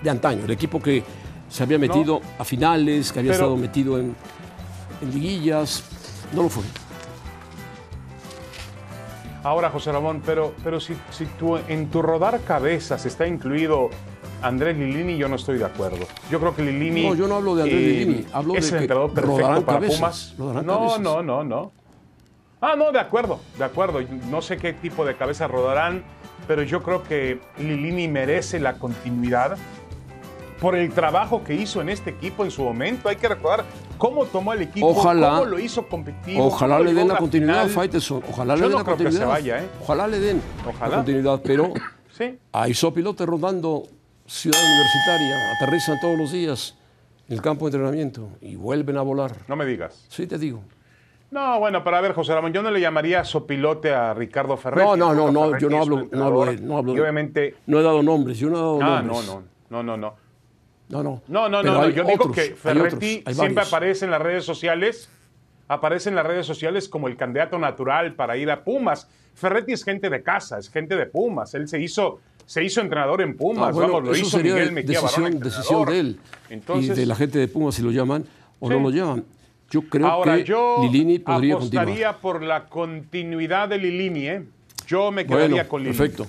de 0.02 0.10
antaño, 0.10 0.44
el 0.44 0.50
equipo 0.50 0.80
que 0.82 1.04
se 1.48 1.62
había 1.62 1.78
metido 1.78 2.20
a 2.38 2.44
finales, 2.44 3.12
que 3.12 3.20
había 3.20 3.32
estado 3.32 3.56
metido 3.56 3.98
en, 3.98 4.14
en 5.02 5.10
liguillas. 5.12 5.84
No 6.34 6.42
lo 6.44 6.48
fue. 6.48 6.64
Ahora, 9.42 9.70
José 9.70 9.90
Ramón, 9.90 10.22
pero, 10.24 10.54
pero 10.62 10.80
si, 10.80 10.94
si 11.10 11.24
tú, 11.26 11.56
en 11.56 11.88
tu 11.90 12.02
rodar 12.02 12.40
cabezas 12.40 13.06
está 13.06 13.26
incluido 13.26 13.88
Andrés 14.42 14.76
Lilini, 14.76 15.16
yo 15.16 15.28
no 15.28 15.36
estoy 15.36 15.58
de 15.58 15.64
acuerdo. 15.64 16.06
Yo 16.30 16.40
creo 16.40 16.54
que 16.54 16.62
Lilini. 16.62 17.08
No, 17.08 17.14
yo 17.14 17.26
no 17.28 17.36
hablo 17.36 17.54
de 17.56 17.62
Andrés 17.64 17.80
Lilini, 17.80 18.26
hablo 18.32 18.54
es 18.54 18.70
de 18.70 18.78
el 18.78 18.86
que 18.86 18.92
entrenador 18.92 19.12
perfecto 19.14 19.64
para 19.66 19.78
cabezas, 19.78 20.34
Pumas. 20.36 20.64
No, 20.64 20.98
no, 20.98 21.22
no, 21.22 21.44
no. 21.44 21.72
Ah, 22.60 22.74
no, 22.76 22.92
de 22.92 22.98
acuerdo, 23.00 23.40
de 23.58 23.64
acuerdo. 23.64 24.00
No 24.30 24.42
sé 24.42 24.56
qué 24.58 24.72
tipo 24.74 25.04
de 25.04 25.16
cabezas 25.16 25.50
rodarán, 25.50 26.04
pero 26.46 26.62
yo 26.62 26.82
creo 26.82 27.02
que 27.02 27.40
Lilini 27.58 28.06
merece 28.08 28.60
la 28.60 28.74
continuidad 28.74 29.56
por 30.60 30.76
el 30.76 30.92
trabajo 30.92 31.42
que 31.42 31.54
hizo 31.54 31.80
en 31.80 31.88
este 31.88 32.10
equipo 32.10 32.44
en 32.44 32.50
su 32.50 32.62
momento. 32.62 33.08
Hay 33.08 33.16
que 33.16 33.28
recordar 33.28 33.64
cómo 33.96 34.26
tomó 34.26 34.52
el 34.52 34.60
equipo, 34.62 34.88
Ojalá- 34.88 35.30
cómo 35.30 35.44
lo 35.46 35.58
hizo 35.58 35.86
competitivo. 35.88 36.44
Ojalá 36.46 36.78
le 36.80 36.92
den 36.92 37.08
la 37.08 37.16
continuidad, 37.16 37.62
final. 37.62 37.70
Faitelson. 37.70 38.22
Ojalá 38.28 38.54
Yo 38.56 38.60
le 38.60 38.62
den 38.64 38.72
no 38.72 38.78
la 38.78 38.84
creo 38.84 38.96
que 38.98 39.04
continuidad. 39.04 39.26
se 39.26 39.40
vaya, 39.40 39.58
¿eh? 39.64 39.68
Ojalá 39.82 40.06
le 40.06 40.20
den 40.20 40.42
Ojalá. 40.68 40.88
la 40.90 40.96
continuidad, 40.96 41.40
pero 41.42 41.72
Sí. 42.12 42.38
hay 42.52 42.74
sopilotes 42.74 43.26
rodando 43.26 43.84
Ciudad 44.30 44.60
Universitaria, 44.64 45.52
aterrizan 45.56 45.98
todos 46.00 46.16
los 46.16 46.30
días 46.30 46.78
en 47.26 47.34
el 47.34 47.42
campo 47.42 47.64
de 47.68 47.76
entrenamiento 47.76 48.28
y 48.40 48.54
vuelven 48.54 48.96
a 48.96 49.02
volar. 49.02 49.32
No 49.48 49.56
me 49.56 49.66
digas. 49.66 50.06
Sí, 50.08 50.24
te 50.28 50.38
digo. 50.38 50.62
No, 51.32 51.58
bueno, 51.58 51.82
para 51.82 52.00
ver, 52.00 52.12
José 52.12 52.32
Ramón, 52.32 52.52
yo 52.52 52.62
no 52.62 52.70
le 52.70 52.80
llamaría 52.80 53.24
sopilote 53.24 53.92
a 53.92 54.14
Ricardo 54.14 54.56
Ferretti. 54.56 54.86
No, 54.86 54.96
no, 54.96 55.12
no, 55.14 55.32
no, 55.32 55.58
yo 55.58 55.68
no 55.68 55.80
hablo, 55.82 56.08
no 56.12 56.24
hablo 56.24 56.44
de, 56.46 56.58
no 56.58 56.78
hablo 56.78 56.92
obviamente. 56.92 57.56
No 57.66 57.80
he 57.80 57.82
dado 57.82 58.04
nombres, 58.04 58.38
yo 58.38 58.48
no 58.50 58.56
he 58.56 58.60
dado 58.60 58.78
Ah, 58.82 59.02
no, 59.02 59.20
nombres. 59.20 59.50
no, 59.68 59.82
no, 59.82 59.82
no, 59.82 59.96
no. 59.96 60.14
No, 60.88 61.02
no. 61.02 61.22
No, 61.26 61.48
no, 61.48 61.62
no, 61.64 61.72
no. 61.72 61.80
hay 61.82 61.92
Yo 61.92 62.04
digo 62.04 62.14
otros, 62.14 62.34
que 62.34 62.40
hay 62.40 62.50
Ferretti 62.50 63.20
otros, 63.22 63.36
siempre 63.36 63.64
aparece 63.64 64.04
en 64.04 64.10
las 64.12 64.22
redes 64.22 64.44
sociales, 64.44 65.10
aparece 65.66 66.08
en 66.08 66.14
las 66.14 66.26
redes 66.26 66.46
sociales 66.46 66.88
como 66.88 67.08
el 67.08 67.16
candidato 67.16 67.58
natural 67.58 68.14
para 68.14 68.36
ir 68.36 68.48
a 68.50 68.62
Pumas. 68.62 69.08
Ferretti 69.34 69.72
es 69.72 69.82
gente 69.84 70.08
de 70.08 70.22
casa, 70.22 70.58
es 70.58 70.70
gente 70.70 70.94
de 70.96 71.06
Pumas. 71.06 71.54
Él 71.54 71.66
se 71.68 71.80
hizo, 71.80 72.20
se 72.50 72.64
hizo 72.64 72.80
entrenador 72.80 73.22
en 73.22 73.36
Pumas, 73.36 73.68
Ah, 73.68 73.70
bueno, 73.70 73.92
vamos, 73.92 74.08
lo 74.08 74.12
eso 74.12 74.22
hizo 74.26 74.36
sería 74.38 74.54
Miguel 74.54 74.72
Mejía 74.72 75.00
decisión, 75.00 75.22
Barón, 75.22 75.38
decisión 75.40 75.78
entrenador. 75.80 75.88
de 75.92 76.00
él 76.00 76.20
Entonces, 76.50 76.96
y 76.98 77.00
de 77.00 77.06
la 77.06 77.14
gente 77.14 77.38
de 77.38 77.46
Pumas 77.46 77.74
si 77.76 77.82
lo 77.82 77.92
llaman 77.92 78.24
o 78.58 78.66
Sí. 78.68 78.74
no 78.74 78.80
lo 78.80 78.90
llaman. 78.90 79.24
Yo 79.70 79.82
creo 79.82 80.06
ahora 80.08 80.36
que 80.38 80.44
yo 80.44 80.78
Lilini 80.82 81.20
podría 81.20 81.54
continuar. 81.54 81.84
apostaría 81.84 82.18
por 82.18 82.42
la 82.42 82.64
continuidad 82.68 83.68
de 83.68 83.78
Lilini, 83.78 84.26
¿eh? 84.26 84.42
Yo 84.88 85.12
me 85.12 85.24
quedaría 85.24 85.48
Bueno, 85.48 85.68
con 85.68 85.82
Lilini. 85.84 85.96
perfecto. 85.96 86.26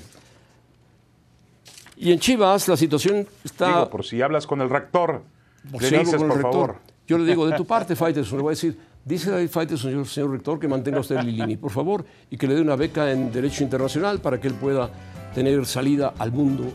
Y 1.97 2.11
en 2.11 2.19
Chivas 2.19 2.67
la 2.67 2.77
situación 2.77 3.27
está... 3.43 3.67
Digo, 3.67 3.89
por 3.89 4.05
si 4.05 4.21
hablas 4.21 4.45
con 4.45 4.61
el 4.61 4.69
rector, 4.69 5.23
por 5.71 5.81
le 5.81 5.89
si 5.89 5.95
dices, 5.97 6.15
con 6.15 6.23
el 6.25 6.27
por 6.29 6.37
rector. 6.37 6.51
favor. 6.51 6.90
Yo 7.11 7.17
le 7.17 7.25
digo, 7.25 7.45
de 7.45 7.57
tu 7.57 7.65
parte, 7.65 7.93
Faitelson, 7.93 8.37
le 8.37 8.41
voy 8.43 8.51
a 8.51 8.55
decir, 8.55 8.77
dice 9.03 9.29
David 9.29 9.49
Faitelson, 9.49 9.91
señor, 9.91 10.07
señor 10.07 10.31
rector, 10.31 10.57
que 10.57 10.69
mantenga 10.69 11.01
usted 11.01 11.17
a 11.17 11.21
Lilini, 11.21 11.57
por 11.57 11.69
favor, 11.69 12.05
y 12.29 12.37
que 12.37 12.47
le 12.47 12.55
dé 12.55 12.61
una 12.61 12.77
beca 12.77 13.11
en 13.11 13.33
Derecho 13.33 13.65
Internacional 13.65 14.21
para 14.21 14.39
que 14.39 14.47
él 14.47 14.53
pueda 14.53 14.89
tener 15.35 15.65
salida 15.65 16.13
al 16.17 16.31
mundo 16.31 16.71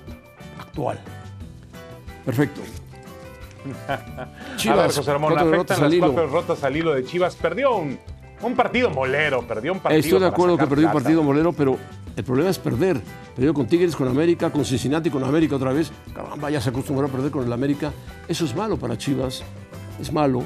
actual. 0.61 0.99
Perfecto. 2.27 2.61
a 3.89 4.75
ver, 4.75 4.93
José 4.93 5.11
Ramón, 5.11 5.33
afectan 5.33 5.51
derrotas 5.51 5.81
las 5.81 5.95
cuatro 5.95 6.21
derrotas 6.21 6.65
al 6.65 6.77
hilo 6.77 6.95
de 6.95 7.03
Chivas. 7.03 7.35
Perdió 7.35 7.75
un, 7.75 7.99
un 8.43 8.55
partido 8.55 8.91
molero, 8.91 9.41
perdió 9.41 9.73
un 9.73 9.81
partido 9.81 10.01
Estoy 10.01 10.21
de 10.21 10.27
acuerdo 10.27 10.59
que 10.59 10.67
perdió 10.67 10.89
un 10.89 10.93
partido 10.93 11.23
molero, 11.23 11.55
pero 11.55 11.79
el 12.15 12.25
problema 12.25 12.51
es 12.51 12.59
perder. 12.59 13.01
Perdió 13.35 13.55
con 13.55 13.67
Tigres, 13.67 13.97
con 13.97 14.07
América, 14.07 14.51
con 14.51 14.67
Cincinnati, 14.67 15.09
con 15.09 15.25
América 15.25 15.57
otra 15.57 15.73
vez. 15.73 15.91
Caramba, 16.15 16.51
ya 16.51 16.61
se 16.61 16.69
acostumbró 16.69 17.07
a 17.07 17.11
perder 17.11 17.31
con 17.31 17.47
el 17.47 17.53
América. 17.55 17.91
Eso 18.29 18.45
es 18.45 18.55
malo 18.55 18.77
para 18.77 18.99
Chivas. 18.99 19.43
Es 20.01 20.13
malo, 20.13 20.43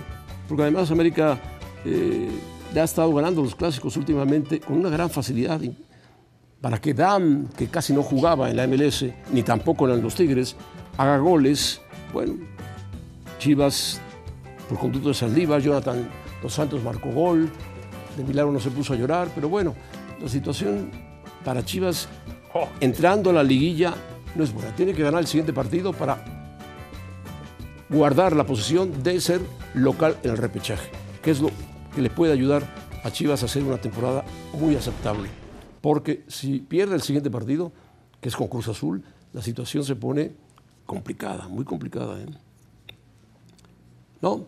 porque 0.49 0.63
además 0.63 0.91
América 0.91 1.39
eh, 1.85 2.29
ya 2.75 2.83
ha 2.83 2.85
estado 2.85 3.13
ganando 3.15 3.43
los 3.43 3.55
clásicos 3.55 3.97
últimamente 3.97 4.61
con 4.61 4.79
una 4.79 4.91
gran 4.91 5.11
facilidad. 5.11 5.61
Para 6.61 6.79
que 6.79 6.93
Dam, 6.93 7.49
que 7.57 7.69
casi 7.69 7.93
no 7.93 8.03
jugaba 8.03 8.51
en 8.51 8.57
la 8.57 8.67
MLS, 8.67 9.07
ni 9.33 9.43
tampoco 9.43 9.89
en 9.89 10.03
los 10.03 10.15
Tigres, 10.15 10.57
haga 10.97 11.19
goles, 11.19 11.81
bueno, 12.13 12.35
Chivas, 13.39 14.01
por 14.69 14.79
conducto 14.79 15.09
de 15.09 15.15
Saldívar, 15.15 15.61
Jonathan 15.63 16.09
Dos 16.43 16.55
Santos 16.55 16.83
marcó 16.83 17.11
gol, 17.11 17.51
de 18.17 18.25
milagro 18.25 18.53
no 18.53 18.61
se 18.61 18.71
puso 18.71 18.93
a 18.93 18.97
llorar, 18.97 19.29
pero 19.35 19.49
bueno, 19.49 19.75
la 20.21 20.29
situación 20.29 20.91
para 21.45 21.65
Chivas 21.65 22.09
Oh, 22.53 22.69
entrando 22.81 23.31
a 23.31 23.33
la 23.33 23.43
liguilla 23.43 23.95
no 24.35 24.43
es 24.43 24.53
buena. 24.53 24.75
Tiene 24.75 24.93
que 24.93 25.03
ganar 25.03 25.21
el 25.21 25.27
siguiente 25.27 25.53
partido 25.53 25.93
para 25.93 26.40
guardar 27.91 28.37
la 28.37 28.45
posición 28.45 29.03
de 29.03 29.21
ser 29.21 29.41
local 29.75 30.17
en 30.23 30.31
el 30.31 30.37
repechaje, 30.39 30.91
que 31.23 31.31
es 31.31 31.41
lo 31.41 31.51
que 31.95 32.01
le 32.01 32.09
puede 32.09 32.33
ayudar 32.33 32.63
a 33.03 33.11
Chivas 33.11 33.43
a 33.43 33.47
hacer 33.47 33.65
una 33.65 33.79
temporada 33.79 34.25
muy 34.55 34.77
aceptable. 34.77 35.29
Porque 35.81 36.23
si 36.29 36.61
pierde 36.61 36.95
el 36.95 37.03
siguiente 37.03 37.31
partido, 37.31 37.73
que 38.21 38.29
es 38.29 38.37
con 38.37 38.49
Cruz 38.49 38.69
Azul, 38.69 39.03
la 39.33 39.43
situación 39.43 39.83
se 39.85 39.97
pone 39.97 40.33
complicada, 40.87 41.49
muy 41.49 41.65
complicada. 41.65 42.21
¿eh? 42.21 42.27
¿No? 44.21 44.47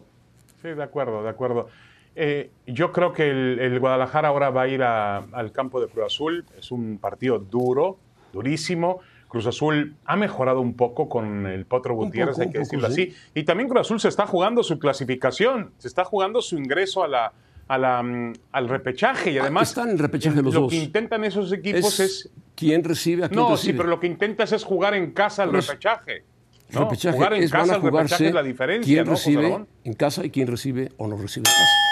sí, 0.60 0.68
de 0.68 0.82
acuerdo, 0.82 1.22
de 1.22 1.28
acuerdo. 1.28 1.68
Eh, 2.14 2.50
yo 2.66 2.92
creo 2.92 3.12
que 3.12 3.30
el, 3.30 3.80
Guadalajara 3.80 4.28
ahora 4.28 4.50
va 4.50 4.62
a 4.62 4.68
ir 4.68 4.82
al 4.82 5.50
campo 5.52 5.80
de 5.80 5.88
Cruz 5.88 6.06
Azul. 6.06 6.44
Es 6.58 6.70
un 6.70 6.98
partido 6.98 7.38
duro, 7.38 7.96
durísimo. 8.32 9.00
Cruz 9.32 9.46
Azul 9.46 9.96
ha 10.04 10.14
mejorado 10.14 10.60
un 10.60 10.74
poco 10.74 11.08
con 11.08 11.46
el 11.46 11.64
Potro 11.64 11.94
Gutiérrez, 11.94 12.34
poco, 12.34 12.42
hay 12.42 12.48
que 12.48 12.58
poco, 12.58 12.64
decirlo 12.64 12.90
sí. 12.90 13.02
así. 13.02 13.16
Y 13.34 13.44
también 13.44 13.66
Cruz 13.66 13.80
Azul 13.80 13.98
se 13.98 14.08
está 14.08 14.26
jugando 14.26 14.62
su 14.62 14.78
clasificación, 14.78 15.72
se 15.78 15.88
está 15.88 16.04
jugando 16.04 16.42
su 16.42 16.58
ingreso 16.58 17.02
a 17.02 17.08
la, 17.08 17.32
a 17.66 17.78
la, 17.78 18.02
mm, 18.02 18.34
al 18.52 18.68
repechaje. 18.68 19.30
Y 19.30 19.38
además, 19.38 19.70
están 19.70 19.88
en 19.88 19.96
repechaje 19.96 20.42
los 20.42 20.52
lo 20.52 20.60
dos. 20.60 20.70
que 20.70 20.76
intentan 20.76 21.24
esos 21.24 21.50
equipos 21.50 21.98
es. 21.98 22.28
quién 22.54 22.84
recibe 22.84 23.24
a 23.24 23.30
quién 23.30 23.40
no, 23.40 23.52
recibe. 23.52 23.72
sí, 23.72 23.76
pero 23.78 23.88
lo 23.88 23.98
que 23.98 24.06
intentas 24.06 24.52
es 24.52 24.64
jugar 24.64 24.92
en 24.92 25.12
casa 25.12 25.44
al 25.44 25.52
repechaje. 25.54 26.24
¿no? 26.68 26.80
repechaje 26.80 27.16
jugar 27.16 27.32
en 27.32 27.42
es, 27.44 27.50
casa 27.50 27.76
al 27.76 27.82
repechaje 27.82 28.26
es 28.26 28.34
la 28.34 28.42
diferencia, 28.42 28.94
quién 28.94 29.06
¿no, 29.06 29.12
recibe 29.12 29.64
en 29.84 29.94
casa 29.94 30.26
y 30.26 30.30
quién 30.30 30.46
recibe 30.46 30.92
o 30.98 31.06
no 31.06 31.16
recibe 31.16 31.48
en 31.48 31.54
casa. 31.54 31.91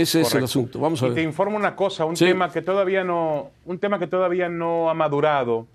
Ese 0.00 0.20
es 0.22 0.34
el 0.34 0.44
asunto. 0.44 0.78
Vamos 0.80 1.02
a 1.02 1.06
Y 1.06 1.08
te 1.10 1.14
ver. 1.16 1.24
informo 1.24 1.56
una 1.56 1.74
cosa, 1.76 2.04
un 2.04 2.16
Sí. 2.16 2.24
tema 2.26 2.50
que 2.50 2.62
todavía 2.62 3.04
no, 3.04 3.50
un 3.64 3.78
tema 3.78 3.98
que 3.98 4.06
todavía 4.06 4.48
no 4.48 4.88
ha 4.90 4.94
madurado, 4.94 5.66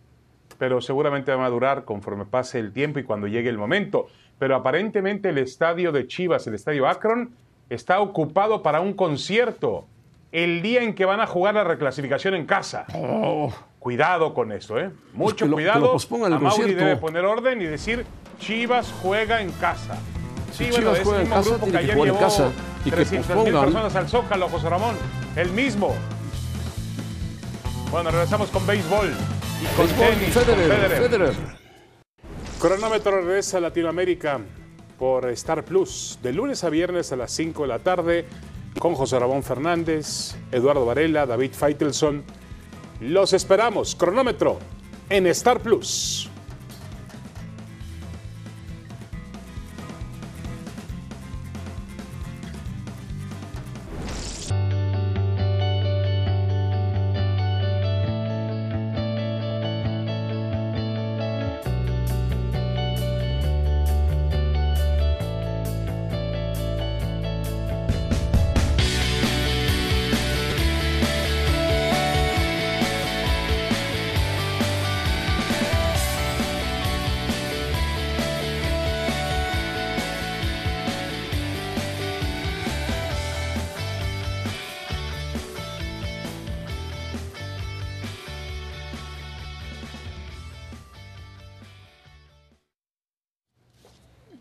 pero 0.58 0.82
seguramente 0.82 1.32
va 1.32 1.38
a 1.38 1.42
madurar 1.42 1.84
conforme 1.86 2.26
pase 2.26 2.60
el 2.60 2.72
tiempo 2.72 3.00
y 3.00 3.04
cuando 3.04 3.28
llegue 3.28 3.50
el 3.50 3.58
momento. 3.58 4.08
Pero 4.40 4.56
aparentemente 4.56 5.30
el 5.30 5.38
estadio 5.38 5.92
de 5.92 6.08
Chivas, 6.08 6.46
el 6.48 6.56
estadio 6.56 6.88
Akron, 6.88 7.32
está 7.70 8.00
ocupado 8.00 8.62
para 8.64 8.80
un 8.82 8.94
concierto 8.94 9.86
el 10.32 10.62
día 10.62 10.82
en 10.84 10.94
que 10.94 11.06
van 11.06 11.22
a 11.22 11.28
jugar 11.28 11.56
la 11.56 11.64
reclasificación 11.64 12.36
en 12.36 12.46
casa. 12.46 12.86
Cuidado 13.80 14.34
con 14.34 14.52
eso, 14.52 14.80
¿eh? 14.80 14.90
Mucho 15.14 15.24
Pues 15.24 15.34
que 15.36 15.46
lo- 15.46 15.50
que 15.58 15.64
cuidado. 15.64 15.96
A 16.26 16.40
Mauri 16.40 16.74
debe 16.74 16.96
poner 16.98 17.24
orden 17.26 17.62
y 17.62 17.66
decir 17.66 18.06
Chivas 18.40 18.94
juega 19.02 19.42
en 19.42 19.52
casa. 19.52 19.98
Si 20.56 20.64
Sí, 20.66 20.72
Chivas 20.72 21.04
bueno, 21.04 21.04
juega 21.04 21.22
en 21.22 21.30
casa, 21.30 21.58
tiene 21.58 21.72
que 21.72 21.78
ayer 21.78 21.96
jugar 21.96 22.08
en 22.08 22.14
llevó 22.16 22.26
casa 22.26 22.52
y 22.86 22.90
que 22.90 22.96
300,000 22.96 23.36
pospongan. 23.36 23.64
personas 23.66 23.96
al 23.96 24.10
Zócalo, 24.10 24.50
José 24.50 24.70
Ramón. 24.70 24.96
El 25.36 25.52
mismo. 25.52 25.96
Bueno, 27.92 28.12
regresamos 28.12 28.50
con 28.50 28.66
béisbol 28.66 29.14
y 29.62 29.76
con 29.76 29.88
Béisbol, 29.88 30.08
tenis. 30.08 30.34
con 30.34 30.44
Federer, 30.44 30.92
Federer. 30.92 31.34
Federer. 31.34 31.34
Cronómetro 32.60 33.22
regresa 33.22 33.58
a 33.58 33.62
Latinoamérica 33.62 34.40
por 34.98 35.30
Star 35.32 35.64
Plus, 35.66 36.20
de 36.24 36.32
lunes 36.32 36.64
a 36.64 36.70
viernes 36.70 37.12
a 37.12 37.18
las 37.18 37.32
5 37.32 37.64
de 37.64 37.68
la 37.68 37.80
tarde, 37.80 38.26
con 38.80 38.96
José 38.96 39.20
Ramón 39.20 39.44
Fernández, 39.44 40.36
Eduardo 40.52 40.86
Varela, 40.86 41.26
David 41.26 41.52
Feitelson. 41.52 42.24
Los 43.02 43.34
esperamos, 43.34 43.96
cronómetro, 43.96 44.60
en 45.10 45.28
Star 45.28 45.60
Plus. 45.60 46.30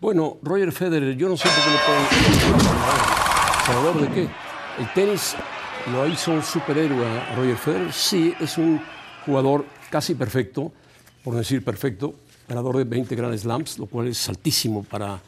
Bueno, 0.05 0.37
Roger 0.43 0.71
Federer, 0.71 1.17
yo 1.17 1.31
no 1.31 1.37
sé 1.39 1.49
por 1.49 1.65
qué 1.65 1.71
le 1.71 1.79
ponen. 1.87 2.61
¿Salvador 3.65 4.01
de 4.03 4.09
qué? 4.15 4.29
El 4.79 4.93
tenis 4.93 5.35
lo 5.91 6.07
hizo 6.07 6.33
un 6.33 6.43
superhéroe 6.43 7.07
a 7.07 7.35
Roger 7.35 7.57
Federer. 7.57 7.91
Sí, 7.91 8.35
es 8.39 8.59
un 8.59 8.83
jugador 9.25 9.65
casi 9.89 10.15
perfecto, 10.15 10.71
por 11.25 11.35
decir 11.35 11.65
perfecto, 11.65 12.17
ganador 12.47 12.77
de 12.77 12.85
20 12.85 13.17
Grand 13.17 13.35
Slams, 13.35 13.79
lo 13.79 13.87
cual 13.87 14.09
es 14.09 14.29
altísimo 14.29 14.83
para 14.83 15.23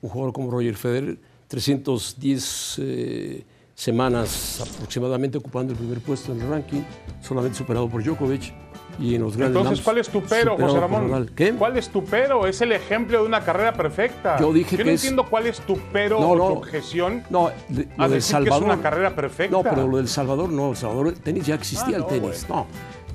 un 0.00 0.08
jugador 0.08 0.32
como 0.32 0.50
Roger 0.50 0.76
Federer. 0.76 1.18
310 1.48 2.76
eh, 2.78 3.44
semanas 3.74 4.62
aproximadamente 4.62 5.36
ocupando 5.36 5.74
el 5.74 5.78
primer 5.78 6.00
puesto 6.00 6.32
en 6.32 6.40
el 6.40 6.48
ranking, 6.48 6.80
solamente 7.20 7.58
superado 7.58 7.86
por 7.86 8.02
Djokovic. 8.02 8.54
Y 9.00 9.14
en 9.14 9.22
los 9.22 9.36
grandes 9.36 9.56
Entonces, 9.56 9.84
¿cuál 9.84 9.98
es 9.98 10.08
tu 10.08 10.22
pero, 10.22 10.56
José 10.56 10.78
Ramón? 10.80 11.30
¿Cuál 11.58 11.76
es 11.78 11.88
tu 11.88 12.04
pero? 12.04 12.46
Es 12.46 12.60
el 12.60 12.72
ejemplo 12.72 13.20
de 13.20 13.26
una 13.26 13.40
carrera 13.44 13.72
perfecta. 13.72 14.38
Yo 14.38 14.52
dije 14.52 14.76
no 14.76 14.84
que 14.84 14.92
es- 14.92 15.00
entiendo 15.02 15.24
cuál 15.28 15.46
es 15.46 15.60
tu 15.60 15.78
pero 15.92 16.20
No, 16.20 16.28
o 16.30 16.36
no. 16.36 16.46
tu 16.48 16.52
objeción. 16.58 17.22
No, 17.30 17.50
de- 17.68 17.88
a 17.96 18.02
lo 18.02 18.08
del 18.10 18.12
decir 18.12 18.12
que 18.12 18.14
es 18.14 18.24
Salvador. 18.26 18.62
una 18.64 18.80
carrera 18.82 19.14
perfecta. 19.14 19.56
No, 19.56 19.62
pero 19.62 19.86
lo 19.88 19.96
del 19.96 20.08
Salvador 20.08 20.50
no. 20.50 20.70
El 20.70 20.76
Salvador, 20.76 21.08
el 21.08 21.14
tenis 21.14 21.46
ya 21.46 21.54
existía 21.54 21.94
Ah, 21.94 21.96
el 21.96 22.00
no, 22.00 22.06
tenis. 22.06 22.46
No, 22.48 22.66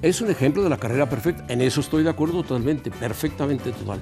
es 0.01 0.19
un 0.21 0.29
ejemplo 0.31 0.63
de 0.63 0.69
la 0.69 0.77
carrera 0.77 1.07
perfecta. 1.09 1.45
En 1.47 1.61
eso 1.61 1.79
estoy 1.81 2.03
de 2.03 2.09
acuerdo 2.09 2.41
totalmente, 2.43 2.89
perfectamente 2.91 3.71
total. 3.71 3.99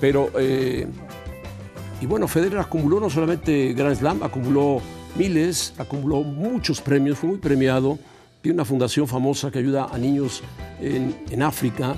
Pero, 0.00 0.30
eh, 0.38 0.86
y 2.00 2.06
bueno, 2.06 2.26
Federer 2.28 2.58
acumuló 2.58 3.00
no 3.00 3.10
solamente 3.10 3.74
Grand 3.74 3.96
Slam, 3.96 4.22
acumuló 4.22 4.80
miles, 5.16 5.74
acumuló 5.78 6.22
muchos 6.22 6.80
premios, 6.80 7.18
fue 7.18 7.28
muy 7.30 7.38
premiado. 7.38 7.98
Tiene 8.48 8.62
una 8.62 8.64
fundación 8.64 9.06
famosa 9.06 9.50
que 9.50 9.58
ayuda 9.58 9.88
a 9.92 9.98
niños 9.98 10.42
en, 10.80 11.14
en 11.30 11.42
África, 11.42 11.96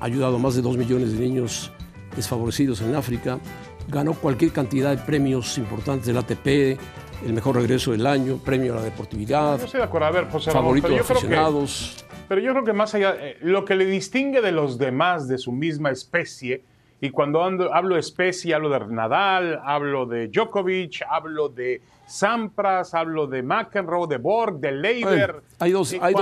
ha 0.00 0.04
ayudado 0.06 0.36
a 0.36 0.38
más 0.38 0.54
de 0.54 0.62
dos 0.62 0.78
millones 0.78 1.12
de 1.12 1.18
niños 1.18 1.70
desfavorecidos 2.16 2.80
en 2.80 2.94
África, 2.94 3.38
ganó 3.86 4.14
cualquier 4.14 4.50
cantidad 4.50 4.96
de 4.96 4.96
premios 4.96 5.58
importantes 5.58 6.06
del 6.06 6.16
ATP, 6.16 6.80
el 7.26 7.34
mejor 7.34 7.56
regreso 7.56 7.92
del 7.92 8.06
año, 8.06 8.38
premio 8.38 8.72
a 8.72 8.76
la 8.76 8.82
deportividad, 8.82 9.58
Yo 9.58 9.66
estoy 9.66 9.80
de 9.80 9.84
acuerdo. 9.84 10.06
A 10.06 10.10
ver, 10.10 10.30
José 10.30 10.52
Ramón, 10.52 10.80
pero 10.80 10.88
de 10.88 11.00
yo 11.00 11.04
creo 11.04 11.06
que 11.06 11.26
aficionados. 11.26 12.06
Pero 12.28 12.40
yo 12.40 12.52
creo 12.52 12.64
que 12.64 12.72
más 12.72 12.94
allá, 12.94 13.16
eh, 13.20 13.36
lo 13.42 13.66
que 13.66 13.74
le 13.74 13.84
distingue 13.84 14.40
de 14.40 14.52
los 14.52 14.78
demás 14.78 15.28
de 15.28 15.36
su 15.36 15.52
misma 15.52 15.90
especie, 15.90 16.64
y 17.00 17.10
cuando 17.10 17.40
ando- 17.42 17.70
hablo 17.72 17.94
de 17.94 18.00
especie, 18.00 18.54
hablo 18.54 18.70
de 18.70 18.80
Nadal, 18.88 19.60
hablo 19.64 20.06
de 20.06 20.28
Djokovic, 20.28 21.02
hablo 21.08 21.48
de 21.48 21.80
Sampras, 22.06 22.94
hablo 22.94 23.26
de 23.26 23.42
McEnroe, 23.42 24.06
de 24.08 24.16
Borg, 24.16 24.58
de 24.58 24.72
Leiber. 24.72 25.42
Hay 25.58 25.72
dos, 25.72 25.94
hay 26.00 26.14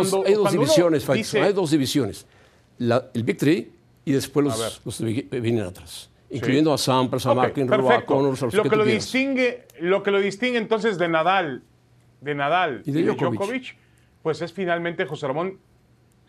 divisiones, 0.52 1.06
dice- 1.12 1.40
hay 1.40 1.52
dos 1.52 1.70
divisiones. 1.70 2.26
La- 2.78 3.06
el 3.14 3.22
Big 3.22 3.38
Three 3.38 3.72
y 4.04 4.12
después 4.12 4.44
los, 4.44 4.82
los 4.84 4.98
que 4.98 5.04
vi- 5.04 5.40
vienen 5.40 5.64
atrás, 5.64 6.10
incluyendo 6.30 6.72
a 6.74 6.78
Sampras, 6.78 7.24
a 7.26 7.32
Ok, 7.32 7.38
McEnroe, 7.38 7.94
a. 7.94 8.04
Connors, 8.04 8.42
a 8.42 8.46
los 8.46 8.54
lo 8.54 8.62
que 8.64 8.68
lo 8.76 8.84
quieras. 8.84 9.02
distingue, 9.04 9.64
lo 9.80 10.02
que 10.02 10.10
lo 10.10 10.20
distingue 10.20 10.58
entonces 10.58 10.98
de 10.98 11.08
Nadal, 11.08 11.62
de 12.20 12.34
Nadal 12.34 12.82
Y 12.84 12.90
de 12.92 13.02
Djokovic. 13.04 13.38
Djokovic, 13.40 13.76
pues 14.22 14.42
es 14.42 14.52
finalmente 14.52 15.06
José 15.06 15.26
Ramón 15.28 15.58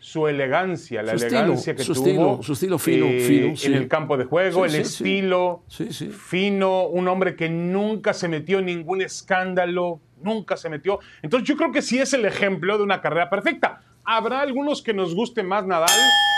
su 0.00 0.28
elegancia, 0.28 1.02
la 1.02 1.10
Su 1.18 1.24
estilo, 1.24 1.40
elegancia 1.40 1.74
que 1.74 1.82
su 1.82 1.92
tuvo 1.94 2.06
estilo, 2.06 2.38
su 2.42 2.52
estilo 2.52 2.78
fino, 2.78 3.06
eh, 3.06 3.20
fino, 3.20 3.56
sí. 3.56 3.66
en 3.66 3.74
el 3.74 3.88
campo 3.88 4.16
de 4.16 4.24
juego, 4.24 4.68
Sí, 4.68 4.76
el 4.76 4.84
sí, 4.84 4.92
estilo 4.94 5.64
fino, 6.12 6.86
un 6.86 7.08
hombre 7.08 7.34
que 7.36 7.48
nunca 7.48 8.12
se 8.14 8.28
metió 8.28 8.60
en 8.60 8.66
ningún 8.66 9.02
escándalo, 9.02 10.00
nunca 10.22 10.56
se 10.56 10.68
metió. 10.68 11.00
Entonces 11.22 11.48
yo 11.48 11.56
creo 11.56 11.72
que 11.72 11.82
sí 11.82 11.98
es 11.98 12.12
el 12.12 12.24
ejemplo 12.24 12.76
de 12.78 12.84
una 12.84 13.00
carrera 13.00 13.28
perfecta. 13.28 13.82
Habrá 14.04 14.40
algunos 14.40 14.80
que 14.82 14.94
nos 14.94 15.14
guste 15.14 15.42
más 15.42 15.66
Nadal, 15.66 15.88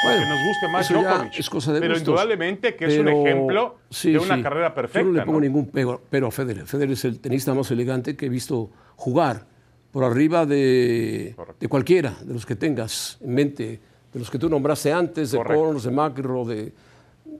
Bueno, 0.02 0.22
que 0.22 0.28
nos 0.28 0.38
guste 0.48 0.68
más 0.72 0.88
Djokovic, 0.88 1.38
es 1.38 1.48
cosa 1.50 1.72
de 1.72 1.80
pero 1.80 1.92
gustos. 1.94 2.08
indudablemente 2.08 2.74
que 2.74 2.86
es 2.86 2.98
un 2.98 3.08
ejemplo 3.08 3.78
de 4.02 4.18
una 4.18 4.42
carrera 4.42 4.74
perfecta. 4.74 5.00
Yo 5.06 5.12
no 5.12 5.18
le 5.18 5.24
pongo 5.24 5.38
¿no? 5.38 5.44
ningún 5.44 5.66
pero, 5.70 6.02
pero 6.10 6.26
a 6.26 6.30
Federer. 6.32 6.66
Federer 6.66 6.92
es 6.94 7.04
el 7.04 7.20
tenista 7.20 7.54
más 7.54 7.70
elegante 7.70 8.16
que 8.16 8.26
he 8.26 8.28
visto 8.28 8.70
jugar 8.96 9.46
por 9.92 10.04
arriba 10.04 10.46
de, 10.46 11.34
de 11.58 11.68
cualquiera 11.68 12.16
de 12.22 12.32
los 12.34 12.46
que 12.46 12.54
tengas 12.56 13.18
en 13.20 13.34
mente, 13.34 13.80
de 14.12 14.18
los 14.18 14.30
que 14.30 14.38
tú 14.38 14.48
nombraste 14.48 14.92
antes, 14.92 15.32
de 15.32 15.38
Correcto. 15.38 15.62
Connors, 15.64 15.84
de 15.84 15.90
McEnroe, 15.90 16.54
de, 16.54 16.72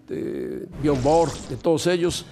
de 0.08 0.66
Bjorn 0.82 1.02
Borg, 1.02 1.32
de 1.48 1.56
todos 1.56 1.86
ellos, 1.86 2.24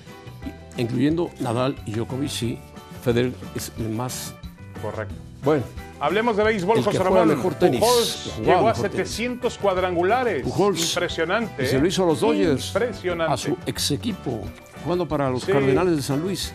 incluyendo 0.76 1.30
Nadal 1.40 1.76
y 1.86 1.92
Djokovic, 1.92 2.28
sí. 2.30 2.58
Federer 3.02 3.32
es 3.54 3.72
el 3.78 3.88
más 3.90 4.34
Correcto. 4.82 5.14
bueno. 5.44 5.62
Hablemos 6.00 6.36
de 6.36 6.44
béisbol, 6.44 6.80
José 6.82 6.98
Ramón. 7.00 7.26
mejor 7.26 7.54
tenis, 7.56 7.80
Pujols 7.80 8.32
que 8.36 8.42
llegó 8.44 8.68
a 8.68 8.72
mejor 8.72 8.88
tenis. 8.90 9.08
700 9.08 9.58
cuadrangulares. 9.58 10.42
Pujols, 10.44 10.90
Impresionante. 10.94 11.64
Y 11.64 11.66
se 11.66 11.76
¿eh? 11.76 11.80
lo 11.80 11.86
hizo 11.88 12.04
a 12.04 12.06
los 12.06 12.20
Dodgers, 12.20 12.68
Impresionante. 12.68 13.32
a 13.34 13.36
su 13.36 13.56
ex 13.66 13.90
equipo, 13.90 14.42
jugando 14.84 15.08
para 15.08 15.28
los 15.28 15.42
Sí. 15.42 15.50
Cardenales 15.50 15.96
de 15.96 16.02
San 16.02 16.20
Luis. 16.20 16.52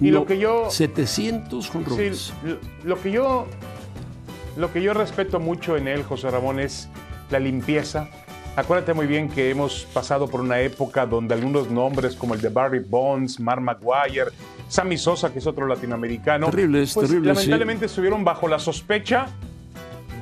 Y 0.00 0.10
lo 0.10 0.26
que 0.26 0.38
yo- 0.38 0.70
700 0.70 1.68
con 1.70 1.84
Sí, 1.96 2.10
lo- 2.84 3.00
que 3.00 3.10
yo 3.12 3.46
lo 4.56 4.72
que 4.72 4.80
yo 4.82 4.94
respeto 4.94 5.40
mucho 5.40 5.76
en 5.76 5.88
él, 5.88 6.04
José 6.04 6.30
Ramón, 6.30 6.60
es 6.60 6.88
la 7.30 7.40
limpieza. 7.40 8.08
Acuérdate 8.54 8.94
muy 8.94 9.06
bien 9.08 9.28
que 9.28 9.50
hemos 9.50 9.84
pasado 9.92 10.28
por 10.28 10.40
una 10.40 10.60
época 10.60 11.06
donde 11.06 11.34
algunos 11.34 11.70
nombres 11.70 12.14
como 12.14 12.34
el 12.34 12.40
de 12.40 12.50
Barry 12.50 12.78
Bonds, 12.78 13.40
Mark 13.40 13.60
Maguire, 13.60 14.30
Sammy 14.68 14.96
Sosa, 14.96 15.32
que 15.32 15.40
es 15.40 15.46
otro 15.48 15.66
latinoamericano, 15.66 16.50
Terribles, 16.50 16.94
pues, 16.94 17.08
terribles, 17.08 17.32
sí. 17.38 17.46
lamentablemente 17.46 17.86
estuvieron 17.86 18.22
bajo 18.24 18.46
la 18.46 18.60
sospecha 18.60 19.26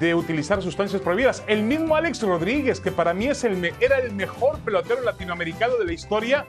de 0.01 0.15
utilizar 0.15 0.63
sustancias 0.63 1.03
prohibidas. 1.03 1.43
El 1.47 1.63
mismo 1.63 1.95
Alex 1.95 2.23
Rodríguez, 2.23 2.81
que 2.81 2.91
para 2.91 3.13
mí 3.13 3.27
es 3.27 3.45
el 3.45 3.59
me- 3.59 3.75
era 3.81 3.99
el 3.99 4.13
mejor 4.15 4.59
pelotero 4.61 5.03
latinoamericano 5.03 5.77
de 5.77 5.85
la 5.85 5.93
historia, 5.93 6.47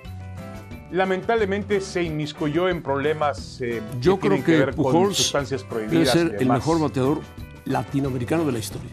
lamentablemente 0.94 1.82
se 1.82 2.04
inmiscuyó 2.04 2.70
en 2.70 2.82
problemas 2.84 3.60
eh, 3.62 3.82
Yo 4.00 4.20
que 4.20 4.28
creo 4.28 4.38
que, 4.40 4.44
que 4.44 4.58
ver 4.60 4.76
con 4.76 4.86
Pujols 4.86 5.18
sustancias 5.18 5.62
debe 5.64 5.88
prohibidas. 5.88 6.16
y 6.16 6.20
ser 6.20 6.36
el 6.40 6.48
mejor 6.48 6.80
bateador 6.80 7.20
latinoamericano 7.66 8.46
de 8.46 8.52
la 8.52 8.60
historia. 8.60 8.92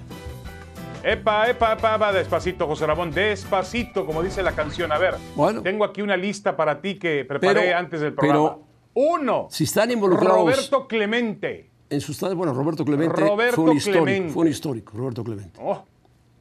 Epa, 1.02 1.48
epa, 1.48 1.74
epa, 1.74 1.94
epa, 1.96 2.12
despacito, 2.12 2.66
José 2.66 2.86
Ramón, 2.86 3.10
despacito, 3.10 4.04
como 4.06 4.22
dice 4.22 4.42
la 4.42 4.52
canción. 4.52 4.92
A 4.92 4.98
ver, 4.98 5.14
Bueno. 5.36 5.62
tengo 5.62 5.84
aquí 5.84 6.02
una 6.02 6.16
lista 6.16 6.56
para 6.56 6.80
ti 6.80 6.98
que 6.98 7.24
preparé 7.26 7.60
Pero- 7.60 7.78
antes 7.78 8.00
del 8.00 8.12
programa. 8.14 8.54
pero 8.56 8.66
Uno, 8.92 9.46
Si 9.50 9.64
están 9.64 9.90
involucrados 9.92 10.38
Roberto 10.40 10.88
Clemente. 10.88 11.70
en 11.88 12.00
sustancias, 12.00 12.36
bueno, 12.36 12.52
Roberto 12.52 12.84
Clemente 12.84 13.20
Roberto 13.20 13.56
fue 13.56 13.70
un 13.70 13.76
histórico, 13.76 14.04
Clemente. 14.04 14.32
fue 14.32 14.42
un 14.42 14.48
histórico, 14.48 14.92
Roberto 14.96 15.22
Clemente, 15.24 15.60
Oh, 15.62 15.84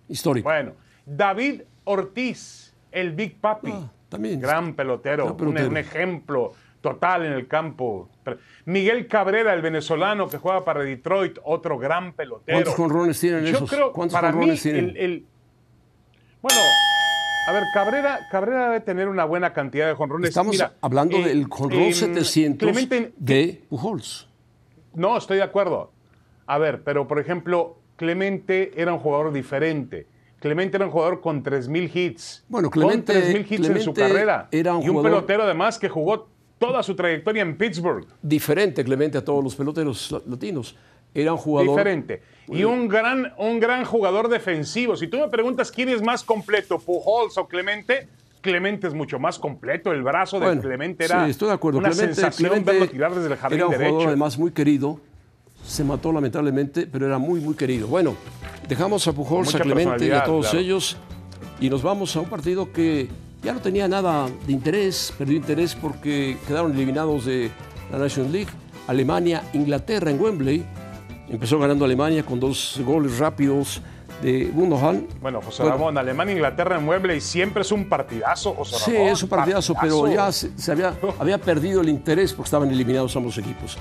histórico. 0.07 0.49
bueno, 0.49 0.71
David 1.05 1.61
Ortiz, 1.83 2.73
el 2.91 3.11
Big 3.11 3.39
Papi. 3.39 3.71
Ah, 3.71 3.91
también. 4.09 4.39
Gran 4.41 4.73
pelotero, 4.73 5.25
Gran 5.25 5.37
pelotero. 5.37 5.65
Un, 5.67 5.71
un 5.71 5.77
ejemplo 5.77 6.51
total 6.81 7.25
en 7.25 7.33
el 7.33 7.47
campo. 7.47 8.09
Miguel 8.65 9.07
Cabrera, 9.07 9.53
el 9.53 9.61
venezolano 9.61 10.27
que 10.29 10.37
juega 10.37 10.63
para 10.63 10.81
Detroit, 10.81 11.37
otro 11.43 11.77
gran 11.77 12.13
pelotero. 12.13 12.57
¿Cuántos 12.57 12.75
jonrones 12.75 13.19
tienen 13.19 13.45
Yo 13.45 13.57
esos? 13.57 13.69
creo, 13.69 13.91
¿Cuántos 13.93 14.13
para 14.13 14.29
mí, 14.31 14.37
jonrones 14.37 14.61
tienen? 14.61 14.89
el, 14.91 14.97
el- 14.97 15.25
Bueno, 16.41 16.59
a 17.49 17.51
ver, 17.51 17.63
Cabrera, 17.73 18.19
Cabrera 18.31 18.65
debe 18.65 18.79
tener 18.81 19.09
una 19.09 19.25
buena 19.25 19.51
cantidad 19.53 19.87
de 19.87 19.93
jonrones. 19.93 20.29
Estamos 20.29 20.53
Mira, 20.53 20.73
hablando 20.81 21.17
eh, 21.17 21.23
del 21.25 21.45
jonrón 21.47 21.81
em, 21.81 21.93
700 21.93 22.65
Clemente, 22.71 23.13
de 23.17 23.61
Pujols. 23.69 24.29
no, 24.93 25.17
estoy 25.17 25.37
de 25.37 25.43
acuerdo. 25.43 25.91
A 26.45 26.57
ver, 26.57 26.81
pero 26.83 27.07
por 27.07 27.19
ejemplo, 27.19 27.77
Clemente 27.97 28.71
era 28.81 28.93
un 28.93 28.99
jugador 28.99 29.33
diferente. 29.33 30.07
Clemente 30.39 30.77
era 30.77 30.85
un 30.85 30.91
jugador 30.91 31.21
con 31.21 31.43
3.000 31.43 31.91
hits. 31.93 32.43
Bueno, 32.47 32.69
Clemente- 32.69 33.13
Con 33.13 33.21
3.000 33.21 33.45
hits 33.51 33.69
en 33.69 33.81
su 33.81 33.93
carrera. 33.93 34.47
era 34.51 34.75
un 34.75 34.83
y 34.83 34.89
un 34.89 34.95
jugador- 34.95 35.11
pelotero 35.25 35.43
además 35.43 35.77
que 35.77 35.89
jugó 35.89 36.27
toda 36.57 36.81
su 36.83 36.95
trayectoria 36.95 37.41
en 37.41 37.57
Pittsburgh. 37.57 38.05
Diferente, 38.21 38.83
Clemente, 38.83 39.17
a 39.17 39.23
todos 39.25 39.43
los 39.43 39.55
peloteros 39.55 40.11
la- 40.11 40.21
latinos. 40.27 40.75
Era 41.13 41.31
un 41.33 41.39
jugador. 41.39 41.69
Diferente. 41.75 42.21
Y 42.47 42.63
un 42.63 42.87
gran, 42.87 43.33
un 43.37 43.59
gran 43.59 43.83
jugador 43.83 44.29
defensivo. 44.29 44.95
Si 44.95 45.07
tú 45.07 45.17
me 45.19 45.27
preguntas 45.27 45.71
quién 45.71 45.89
es 45.89 46.01
más 46.01 46.23
completo, 46.23 46.77
Pujols 46.79 47.37
o 47.37 47.47
Clemente, 47.47 48.07
Clemente 48.41 48.87
es 48.87 48.93
mucho 48.93 49.19
más 49.19 49.37
completo. 49.39 49.91
El 49.91 50.03
brazo 50.03 50.39
de 50.39 50.45
Bueno, 50.45 50.61
Clemente 50.61 51.05
era 51.05 51.25
sí, 51.25 51.31
estoy 51.31 51.47
de 51.49 51.53
acuerdo. 51.55 51.79
una 51.79 51.89
Clemente, 51.89 52.15
sensación 52.15 52.49
Clemente 52.49 52.71
verlo 52.71 52.87
tirar 52.89 53.13
desde 53.15 53.27
el 53.33 53.37
jardín 53.37 53.57
era 53.57 53.65
un 53.67 53.71
derecho. 53.71 53.89
jugador 53.89 54.07
además 54.09 54.37
muy 54.37 54.51
querido. 54.51 54.99
Se 55.69 55.83
mató 55.83 56.11
lamentablemente, 56.11 56.87
pero 56.87 57.05
era 57.05 57.19
muy, 57.19 57.39
muy 57.39 57.53
querido. 57.53 57.87
Bueno, 57.87 58.15
dejamos 58.67 59.07
a 59.07 59.13
Pujols, 59.13 59.53
a 59.53 59.59
Clemente 59.59 60.07
y 60.07 60.11
a 60.11 60.23
todos 60.23 60.47
claro. 60.47 60.59
ellos 60.59 60.97
y 61.61 61.69
nos 61.69 61.83
vamos 61.83 62.15
a 62.15 62.21
un 62.21 62.25
partido 62.25 62.71
que 62.73 63.07
ya 63.43 63.53
no 63.53 63.59
tenía 63.59 63.87
nada 63.87 64.27
de 64.47 64.51
interés, 64.51 65.13
perdió 65.15 65.37
interés 65.37 65.75
porque 65.75 66.37
quedaron 66.47 66.73
eliminados 66.73 67.25
de 67.25 67.51
la 67.91 67.99
National 67.99 68.31
League. 68.31 68.49
Alemania, 68.87 69.43
Inglaterra 69.53 70.09
en 70.09 70.19
Wembley. 70.19 70.65
Empezó 71.29 71.59
ganando 71.59 71.85
Alemania 71.85 72.25
con 72.25 72.39
dos 72.39 72.81
goles 72.83 73.19
rápidos 73.19 73.83
de 74.23 74.45
Gundogan. 74.45 75.05
Bueno, 75.21 75.39
José 75.39 75.61
Bueno. 75.61 75.77
Ramón, 75.77 75.97
Alemania, 75.99 76.33
Inglaterra 76.33 76.79
en 76.79 76.87
Wembley 76.87 77.21
siempre 77.21 77.61
es 77.61 77.71
un 77.71 77.87
partidazo, 77.87 78.55
José 78.55 78.77
Sí, 78.83 78.95
es 78.95 79.21
un 79.21 79.29
partidazo, 79.29 79.75
pero 79.79 80.11
ya 80.11 80.31
se, 80.31 80.57
se 80.57 80.71
había, 80.71 80.95
había 81.19 81.37
perdido 81.37 81.81
el 81.81 81.89
interés 81.89 82.33
porque 82.33 82.47
estaban 82.47 82.71
eliminados 82.71 83.15
ambos 83.15 83.37
equipos. 83.37 83.77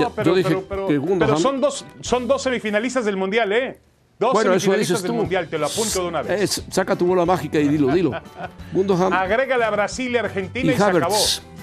Ya, 0.00 0.10
pero, 0.10 0.30
yo 0.30 0.36
dije 0.36 0.48
pero, 0.48 0.64
pero- 0.68 0.86
que 0.88 0.98
Gundogan- 0.98 1.18
pero 1.18 1.36
son, 1.38 1.60
dos, 1.60 1.84
son 2.00 2.26
dos 2.28 2.42
semifinalistas 2.42 3.04
del 3.04 3.16
Mundial, 3.16 3.52
¿eh? 3.52 3.80
Dos 4.18 4.32
Bueno, 4.32 4.50
semifinalistas 4.52 5.02
del 5.02 5.10
tú. 5.10 5.16
Mundial, 5.16 5.46
te 5.48 5.58
lo 5.58 5.66
apunto 5.66 6.02
de 6.02 6.08
una 6.08 6.22
vez. 6.22 6.40
Es- 6.42 6.64
saca 6.70 6.96
tu 6.96 7.06
bola 7.06 7.26
mágica 7.26 7.58
y 7.58 7.68
dilo, 7.68 7.88
dilo. 7.94 8.12
Gundogan 8.72 9.12
Agrégale 9.12 9.64
a 9.64 9.70
Brasil 9.70 10.10
y 10.12 10.16
Argentina 10.16 10.72
y 10.72 10.74
y, 10.74 10.78
se 10.78 10.84
acabó. 10.84 11.16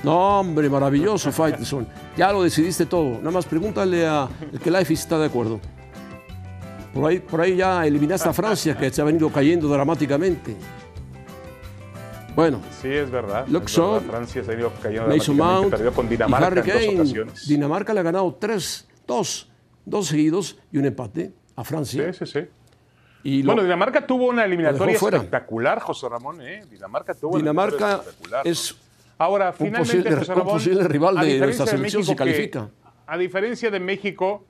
No, 0.04 0.40
hombre, 0.42 0.70
maravilloso, 0.70 1.32
Faitelson. 1.32 1.88
Ya 2.18 2.32
lo 2.32 2.44
decidiste 2.44 2.86
todo. 2.86 3.18
Nada 3.20 3.32
más 3.32 3.46
pregúntale 3.46 4.06
a 4.06 4.28
el 4.52 4.60
que 4.60 4.70
Life 4.70 4.94
está 4.94 5.18
de 5.18 5.26
acuerdo. 5.28 5.60
Por 6.94 7.10
ahí, 7.10 7.20
por 7.20 7.42
ahí 7.42 7.56
ya 7.56 7.88
eliminaste 7.88 8.30
a 8.30 8.34
Francia, 8.34 8.78
que 8.78 8.92
se 8.92 9.02
ha 9.02 9.06
venido 9.06 9.30
cayendo 9.32 9.68
dramáticamente. 9.68 10.56
Bueno, 12.36 12.62
Sí, 12.82 12.88
es 12.90 13.10
verdad. 13.12 13.46
Francia 14.08 14.44
se 14.44 14.52
ha 14.52 14.56
ido 14.56 14.72
cayendo 14.82 15.08
Mason 15.08 15.38
Mount 15.38 15.70
perdió 15.70 15.94
con 15.94 16.06
y 16.08 16.10
Dinamarca 16.10 16.60
en 16.62 16.66
dos 16.66 16.96
ocasiones. 16.96 17.48
Dinamarca 17.48 17.94
le 17.94 18.00
ha 18.00 18.04
ganado 18.04 18.34
tres, 18.36 18.88
dos, 19.06 19.50
dos 19.86 20.08
seguidos 20.08 20.58
y 20.72 20.78
un 20.80 20.86
empate 20.86 21.32
a 21.56 21.64
Francia. 21.64 22.12
Sí, 22.14 22.26
sí, 22.26 22.32
sí. 22.32 22.48
Y 23.24 23.44
lo- 23.44 23.48
Bueno, 23.54 23.64
Dinamarca 23.64 24.06
tuvo 24.08 24.28
una 24.30 24.44
eliminatoria 24.46 24.96
espectacular, 24.96 25.80
José 25.80 26.10
Ramón. 26.10 26.42
¿eh? 26.42 26.66
Dinamarca 26.70 27.14
tuvo 27.14 27.32
una 27.34 27.38
Dinamarca 27.40 27.76
eliminatoria 27.76 28.10
espectacular. 28.12 28.48
es 28.48 28.76
Ahora, 29.20 29.50
un 29.50 29.54
finalmente, 29.54 29.80
posible- 29.98 30.16
José 30.16 30.32
un 30.32 30.38
Ramón, 30.40 30.54
posible 30.56 30.88
rival 30.88 31.16
de 31.20 31.40
nuestra 31.40 31.66
selección 31.68 31.82
México 31.82 32.04
si 32.04 32.12
que- 32.12 32.16
califica. 32.18 32.70
a 33.06 33.18
diferencia 33.18 33.70
de 33.70 33.80
México, 33.80 34.46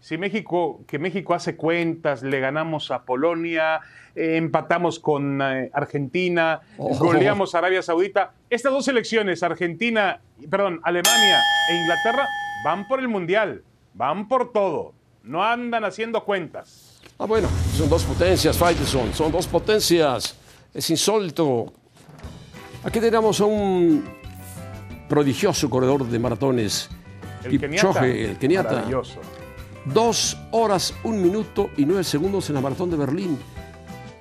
si 0.00 0.16
México, 0.18 0.80
que 0.86 0.98
México 0.98 1.34
hace 1.34 1.56
cuentas, 1.56 2.22
le 2.22 2.40
ganamos 2.40 2.90
a 2.90 3.04
Polonia, 3.04 3.80
eh, 4.14 4.36
empatamos 4.36 4.98
con 4.98 5.40
eh, 5.42 5.70
Argentina, 5.72 6.60
Oh. 6.78 6.96
goleamos 6.96 7.54
a 7.54 7.58
Arabia 7.58 7.82
Saudita. 7.82 8.32
Estas 8.48 8.72
dos 8.72 8.84
selecciones, 8.86 9.42
Argentina, 9.42 10.20
perdón, 10.50 10.80
Alemania 10.84 11.38
e 11.70 11.74
Inglaterra, 11.76 12.26
van 12.64 12.88
por 12.88 12.98
el 13.00 13.08
Mundial, 13.08 13.62
van 13.94 14.26
por 14.26 14.52
todo, 14.52 14.94
no 15.22 15.44
andan 15.44 15.84
haciendo 15.84 16.24
cuentas. 16.24 17.00
Ah, 17.18 17.26
bueno, 17.26 17.48
son 17.76 17.90
dos 17.90 18.04
potencias, 18.04 18.56
Faitelson, 18.56 19.12
son 19.12 19.30
dos 19.30 19.46
potencias. 19.46 20.36
Es 20.72 20.88
insólito. 20.88 21.72
Aquí 22.82 22.98
tenemos 23.00 23.40
a 23.40 23.44
un 23.44 24.02
prodigioso 25.08 25.68
corredor 25.68 26.06
de 26.06 26.18
maratones. 26.18 26.88
El 27.44 27.60
keniata, 27.60 28.06
el 28.06 28.38
keniata. 28.38 28.72
maravilloso. 28.72 29.20
Dos 29.86 30.36
horas, 30.50 30.94
un 31.04 31.22
minuto 31.22 31.70
y 31.76 31.86
nueve 31.86 32.04
segundos 32.04 32.48
en 32.48 32.54
la 32.56 32.60
maratón 32.60 32.90
de 32.90 32.96
Berlín. 32.96 33.38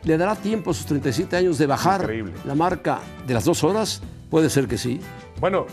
¿Le 0.04 0.18
dará 0.18 0.36
tiempo 0.36 0.72
a 0.72 0.74
sus 0.74 0.86
37 0.86 1.36
años 1.36 1.58
de 1.58 1.68
bajar 1.68 2.02
Increíble. 2.02 2.34
la 2.46 2.56
marca 2.56 3.00
de 3.28 3.34
las 3.34 3.44
dos 3.44 3.64
horas? 3.64 4.02
Puede 4.30 4.50
ser 4.50 4.68
que 4.68 4.78
sí. 4.78 5.02
Bueno, 5.42 5.66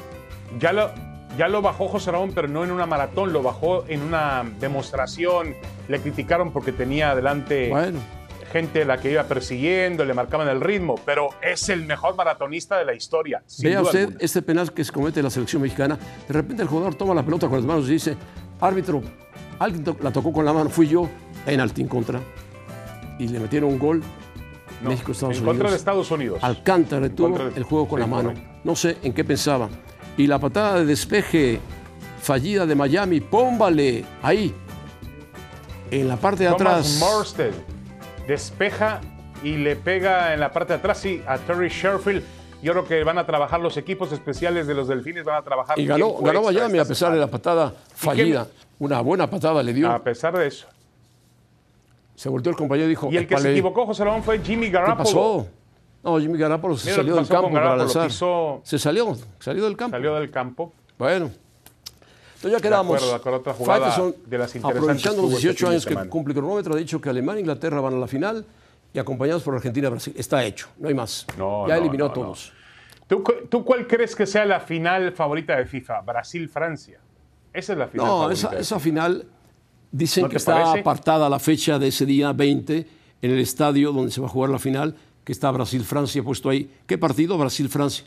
ya 0.59 0.73
lo, 0.73 0.91
ya 1.39 1.47
lo 1.47 1.63
bajó 1.63 1.87
José 1.87 2.11
Ramón, 2.11 2.33
pero 2.35 2.49
no 2.49 2.65
en 2.65 2.73
una 2.73 2.87
maratón, 2.87 3.33
lo 3.33 3.43
bajó 3.43 3.85
en 3.87 4.03
una 4.03 4.45
demostración. 4.59 5.55
Le 5.89 6.01
criticaron 6.01 6.53
porque 6.53 6.73
tenía 6.73 7.13
adelante 7.13 7.69
Bueno, 7.71 8.01
gente 8.53 8.83
a 8.83 8.85
la 8.87 8.99
que 8.99 9.13
iba 9.13 9.23
persiguiendo, 9.25 10.05
le 10.05 10.15
marcaban 10.15 10.49
el 10.49 10.61
ritmo, 10.61 10.97
pero 11.05 11.29
es 11.41 11.69
el 11.69 11.87
mejor 11.87 12.17
maratonista 12.17 12.77
de 12.79 12.85
la 12.85 12.95
historia. 12.95 13.43
vea 13.61 13.83
usted 13.83 14.01
alguna. 14.01 14.19
este 14.21 14.43
penal 14.43 14.73
que 14.73 14.83
se 14.83 14.91
comete 14.93 15.23
la 15.23 15.31
selección 15.31 15.63
mexicana. 15.63 15.97
De 16.27 16.35
repente 16.35 16.63
el 16.63 16.69
jugador 16.69 16.97
toma 16.97 17.15
la 17.15 17.23
pelota 17.23 17.47
con 17.49 17.59
las 17.59 17.67
manos 17.67 17.89
y 17.89 17.93
dice, 17.93 18.17
árbitro, 18.61 19.03
alguien 19.59 19.85
to- 19.85 19.97
la 20.03 20.11
tocó 20.13 20.33
con 20.33 20.45
la 20.45 20.53
mano, 20.53 20.71
fui 20.71 20.89
yo, 20.89 21.09
penalti 21.45 21.83
en 21.83 21.89
contra. 21.89 22.21
Y 23.19 23.29
le 23.29 23.39
metieron 23.41 23.71
un 23.71 23.79
gol. 23.79 24.03
No, 24.83 24.91
México, 24.91 25.13
Estados 25.13 25.37
en 25.37 25.43
Unidos. 25.43 25.55
contra 25.57 25.71
de 25.71 25.77
Estados 25.77 26.11
Unidos. 26.11 26.39
Alcántara 26.43 27.01
retuvo 27.03 27.29
contra 27.29 27.49
de- 27.49 27.57
el 27.57 27.63
juego 27.65 27.89
con 27.89 27.99
sí, 27.99 28.01
la 28.03 28.07
mano. 28.07 28.29
correcto. 28.31 28.51
No 28.65 28.77
sé 28.77 28.97
en 29.03 29.13
qué 29.15 29.25
pensaba. 29.25 29.69
Y 30.19 30.27
la 30.27 30.39
patada 30.39 30.79
de 30.81 30.85
despeje 30.87 31.61
fallida 32.21 32.67
de 32.67 32.75
Miami, 32.75 33.21
pómbale 33.21 34.05
ahí, 34.23 34.55
en 35.91 36.09
la 36.09 36.17
parte 36.17 36.45
de 36.45 36.51
Thomas 36.51 36.61
atrás. 36.61 36.97
Morstead 37.01 37.51
despeja 38.27 39.01
y 39.43 39.57
le 39.57 39.77
pega 39.77 40.35
en 40.35 40.41
la 40.41 40.51
parte 40.53 40.73
de 40.73 40.79
atrás 40.81 40.99
sí, 40.99 41.23
a 41.27 41.39
Terry 41.39 41.69
Sherfield. 41.69 42.23
Yo 42.63 42.73
creo 42.73 42.85
que 42.87 43.05
van 43.05 43.19
a 43.19 43.27
trabajar 43.27 43.61
los 43.61 43.77
equipos 43.77 44.11
especiales 44.13 44.67
de 44.67 44.75
los 44.75 44.89
Delfines, 44.89 45.25
van 45.25 45.37
a 45.37 45.43
trabajar. 45.43 45.79
Y 45.79 45.87
ganó, 45.87 46.15
ganó 46.15 46.43
Miami 46.43 46.79
a 46.79 46.85
pesar 46.85 47.13
de 47.13 47.19
la 47.19 47.27
patada 47.29 47.73
fallida. 47.95 48.47
Una 48.79 49.01
buena 49.01 49.29
patada 49.29 49.63
le 49.63 49.73
dio. 49.73 49.91
A 49.91 50.03
pesar 50.03 50.37
de 50.37 50.47
eso. 50.47 50.67
Se 52.15 52.29
volteó 52.29 52.51
el 52.51 52.57
compañero 52.57 52.87
y 52.87 52.91
dijo: 52.91 53.09
Y 53.11 53.17
el 53.19 53.27
que 53.27 53.35
se 53.37 53.41
"Épale, 53.41 53.53
equivocó, 53.53 53.87
José 53.87 54.05
Ramón, 54.05 54.23
fue 54.23 54.39
Jimmy 54.41 54.67
¿Qué 54.67 54.73
Garoppolo. 54.73 54.97
pasó? 55.05 55.47
No, 56.03 56.19
Jimmy 56.21 56.39
Garapolo 56.39 56.77
se 56.77 56.87
Mira 56.87 56.97
salió 56.97 57.17
del 57.17 57.27
campo 57.29 57.51
para 57.53 57.77
lanzar. 57.77 58.07
pisó- 58.09 58.61
Se 58.63 58.79
salió, 58.79 59.17
salió 59.41 59.65
del 59.65 59.77
campo. 59.77 59.97
Salió 59.97 60.15
del 60.15 60.31
campo. 60.31 60.73
Bueno. 60.99 61.31
Entonces 62.37 62.53
ya 62.53 62.61
quedamos. 62.61 62.95
acuerdo, 62.97 63.09
de 63.09 63.15
acuerdo, 63.17 63.39
otra 63.41 63.53
de 64.27 64.39
las 64.39 64.57
aprovechando 64.57 65.23
los 65.23 65.31
hubo 65.31 65.37
este 65.37 65.49
18 65.49 65.57
fin 65.59 65.67
de 65.69 65.75
años 65.75 65.87
que 65.87 66.09
cumple 66.09 66.35
cronómetro, 66.35 66.75
ha 66.75 66.77
dicho 66.77 67.01
que 67.01 67.09
Alemania 67.09 67.39
e 67.39 67.41
Inglaterra 67.41 67.81
van 67.81 67.95
a 67.95 67.99
la 67.99 68.07
final 68.07 68.45
y 68.97 68.99
acompañados 68.99 69.43
por 69.43 69.55
Argentina 69.55 69.89
y 69.89 69.91
Brasil. 69.91 70.15
Está 70.17 70.43
hecho, 70.45 70.69
no 70.79 70.89
hay 70.89 70.95
más. 70.95 71.27
No, 71.37 71.69
ya 71.69 71.75
no, 71.75 71.81
eliminó 71.83 72.07
no, 72.07 72.11
a 72.11 72.15
todos. 72.15 72.53
¿Tú, 73.07 73.23
tú 73.51 73.63
cuál 73.65 73.87
crees 73.87 74.17
que 74.17 74.25
sea 74.27 74.47
la 74.47 74.59
final 74.59 75.13
favorita 75.13 75.55
de 75.57 75.67
FIFA? 75.67 76.01
Brasil-Francia. 76.01 76.99
Esa 77.53 77.73
es 77.75 77.79
la 77.79 77.89
final 77.89 78.07
No, 78.07 78.13
favorita. 78.21 78.49
esa, 78.49 78.59
esa 78.59 78.81
final 78.81 79.27
dicen 79.93 80.25
¿No 80.25 80.29
que 80.31 80.39
está 80.39 80.55
parece? 80.63 80.81
apartada 80.81 81.29
la 81.29 81.39
fecha 81.39 81.79
de 81.79 81.89
ese 81.89 82.07
día 82.07 82.33
20 82.33 82.87
en 83.23 83.31
el 83.31 83.39
estadio 83.39 83.93
donde 83.93 84.11
se 84.11 84.21
va 84.21 84.27
a 84.29 84.31
jugar 84.31 84.51
la 84.51 84.59
final, 84.59 84.97
que 85.25 85.33
está 85.33 85.51
Brasil-Francia 85.51 86.23
puesto 86.23 86.49
ahí. 86.49 86.71
¿Qué 86.87 86.97
partido? 86.97 87.37
Brasil-Francia. 87.37 88.07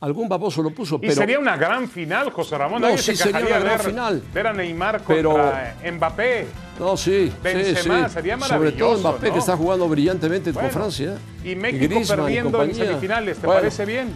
Algún 0.00 0.28
baboso 0.28 0.62
lo 0.62 0.70
puso, 0.70 0.96
Y 0.96 1.00
pero 1.00 1.14
sería 1.14 1.38
una 1.40 1.56
gran 1.56 1.88
final, 1.88 2.30
José 2.30 2.56
Ramón. 2.58 2.80
No, 2.82 2.96
sí, 2.96 3.16
se 3.16 3.16
sería 3.16 3.40
una 3.40 3.58
gran 3.58 3.78
ver, 3.78 3.80
final. 3.86 4.22
ver 4.34 4.46
a 4.48 4.52
Neymar 4.52 5.02
Pero- 5.06 5.30
contra 5.32 5.76
Mbappé. 5.92 6.46
No, 6.78 6.96
sí, 6.96 7.28
sí, 7.28 7.32
Benzema, 7.42 8.08
sí. 8.08 8.14
sería 8.14 8.38
Sobre 8.38 8.72
todo 8.72 8.90
maravilloso, 8.90 8.98
Mbappé 9.00 9.26
¿no? 9.28 9.32
que 9.32 9.38
está 9.38 9.56
jugando 9.56 9.88
brillantemente 9.88 10.52
Bueno, 10.52 10.68
con 10.68 10.80
Francia. 10.80 11.18
Y 11.44 11.54
México 11.54 11.84
Griezmann 11.84 12.18
perdiendo 12.20 12.62
en 12.62 12.74
semifinales. 12.74 13.38
¿Te 13.38 13.46
Bueno, 13.46 13.60
parece 13.60 13.84
bien? 13.84 14.14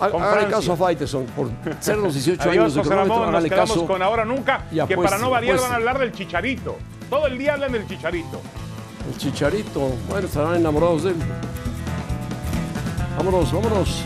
Hágale 0.00 0.48
caso 0.48 0.72
a 0.72 0.76
Faitelson 0.76 1.26
por 1.26 1.50
ser 1.80 1.98
los 1.98 2.14
18 2.14 2.40
Adiós, 2.42 2.52
años 2.54 2.74
de 2.74 2.82
José 2.82 2.94
Ramón. 2.94 3.32
Nos 3.32 3.44
quedamos 3.44 3.70
caso. 3.70 3.86
con 3.86 4.02
ahora 4.02 4.24
nunca. 4.24 4.64
Y 4.72 4.80
que 4.86 4.96
para 4.96 5.18
no 5.18 5.28
variar 5.30 5.56
apueste. 5.56 5.66
van 5.68 5.72
a 5.72 5.76
hablar 5.76 5.98
del 5.98 6.12
chicharito. 6.12 6.78
Todo 7.10 7.26
el 7.26 7.36
día 7.36 7.54
hablan 7.54 7.72
del 7.72 7.86
chicharito. 7.86 8.40
El 9.10 9.16
Chicharito, 9.18 9.92
bueno, 10.08 10.26
estarán 10.26 10.56
enamorados 10.56 11.04
de 11.04 11.10
él. 11.10 11.16
Vámonos, 13.16 13.52
vámonos. 13.52 14.04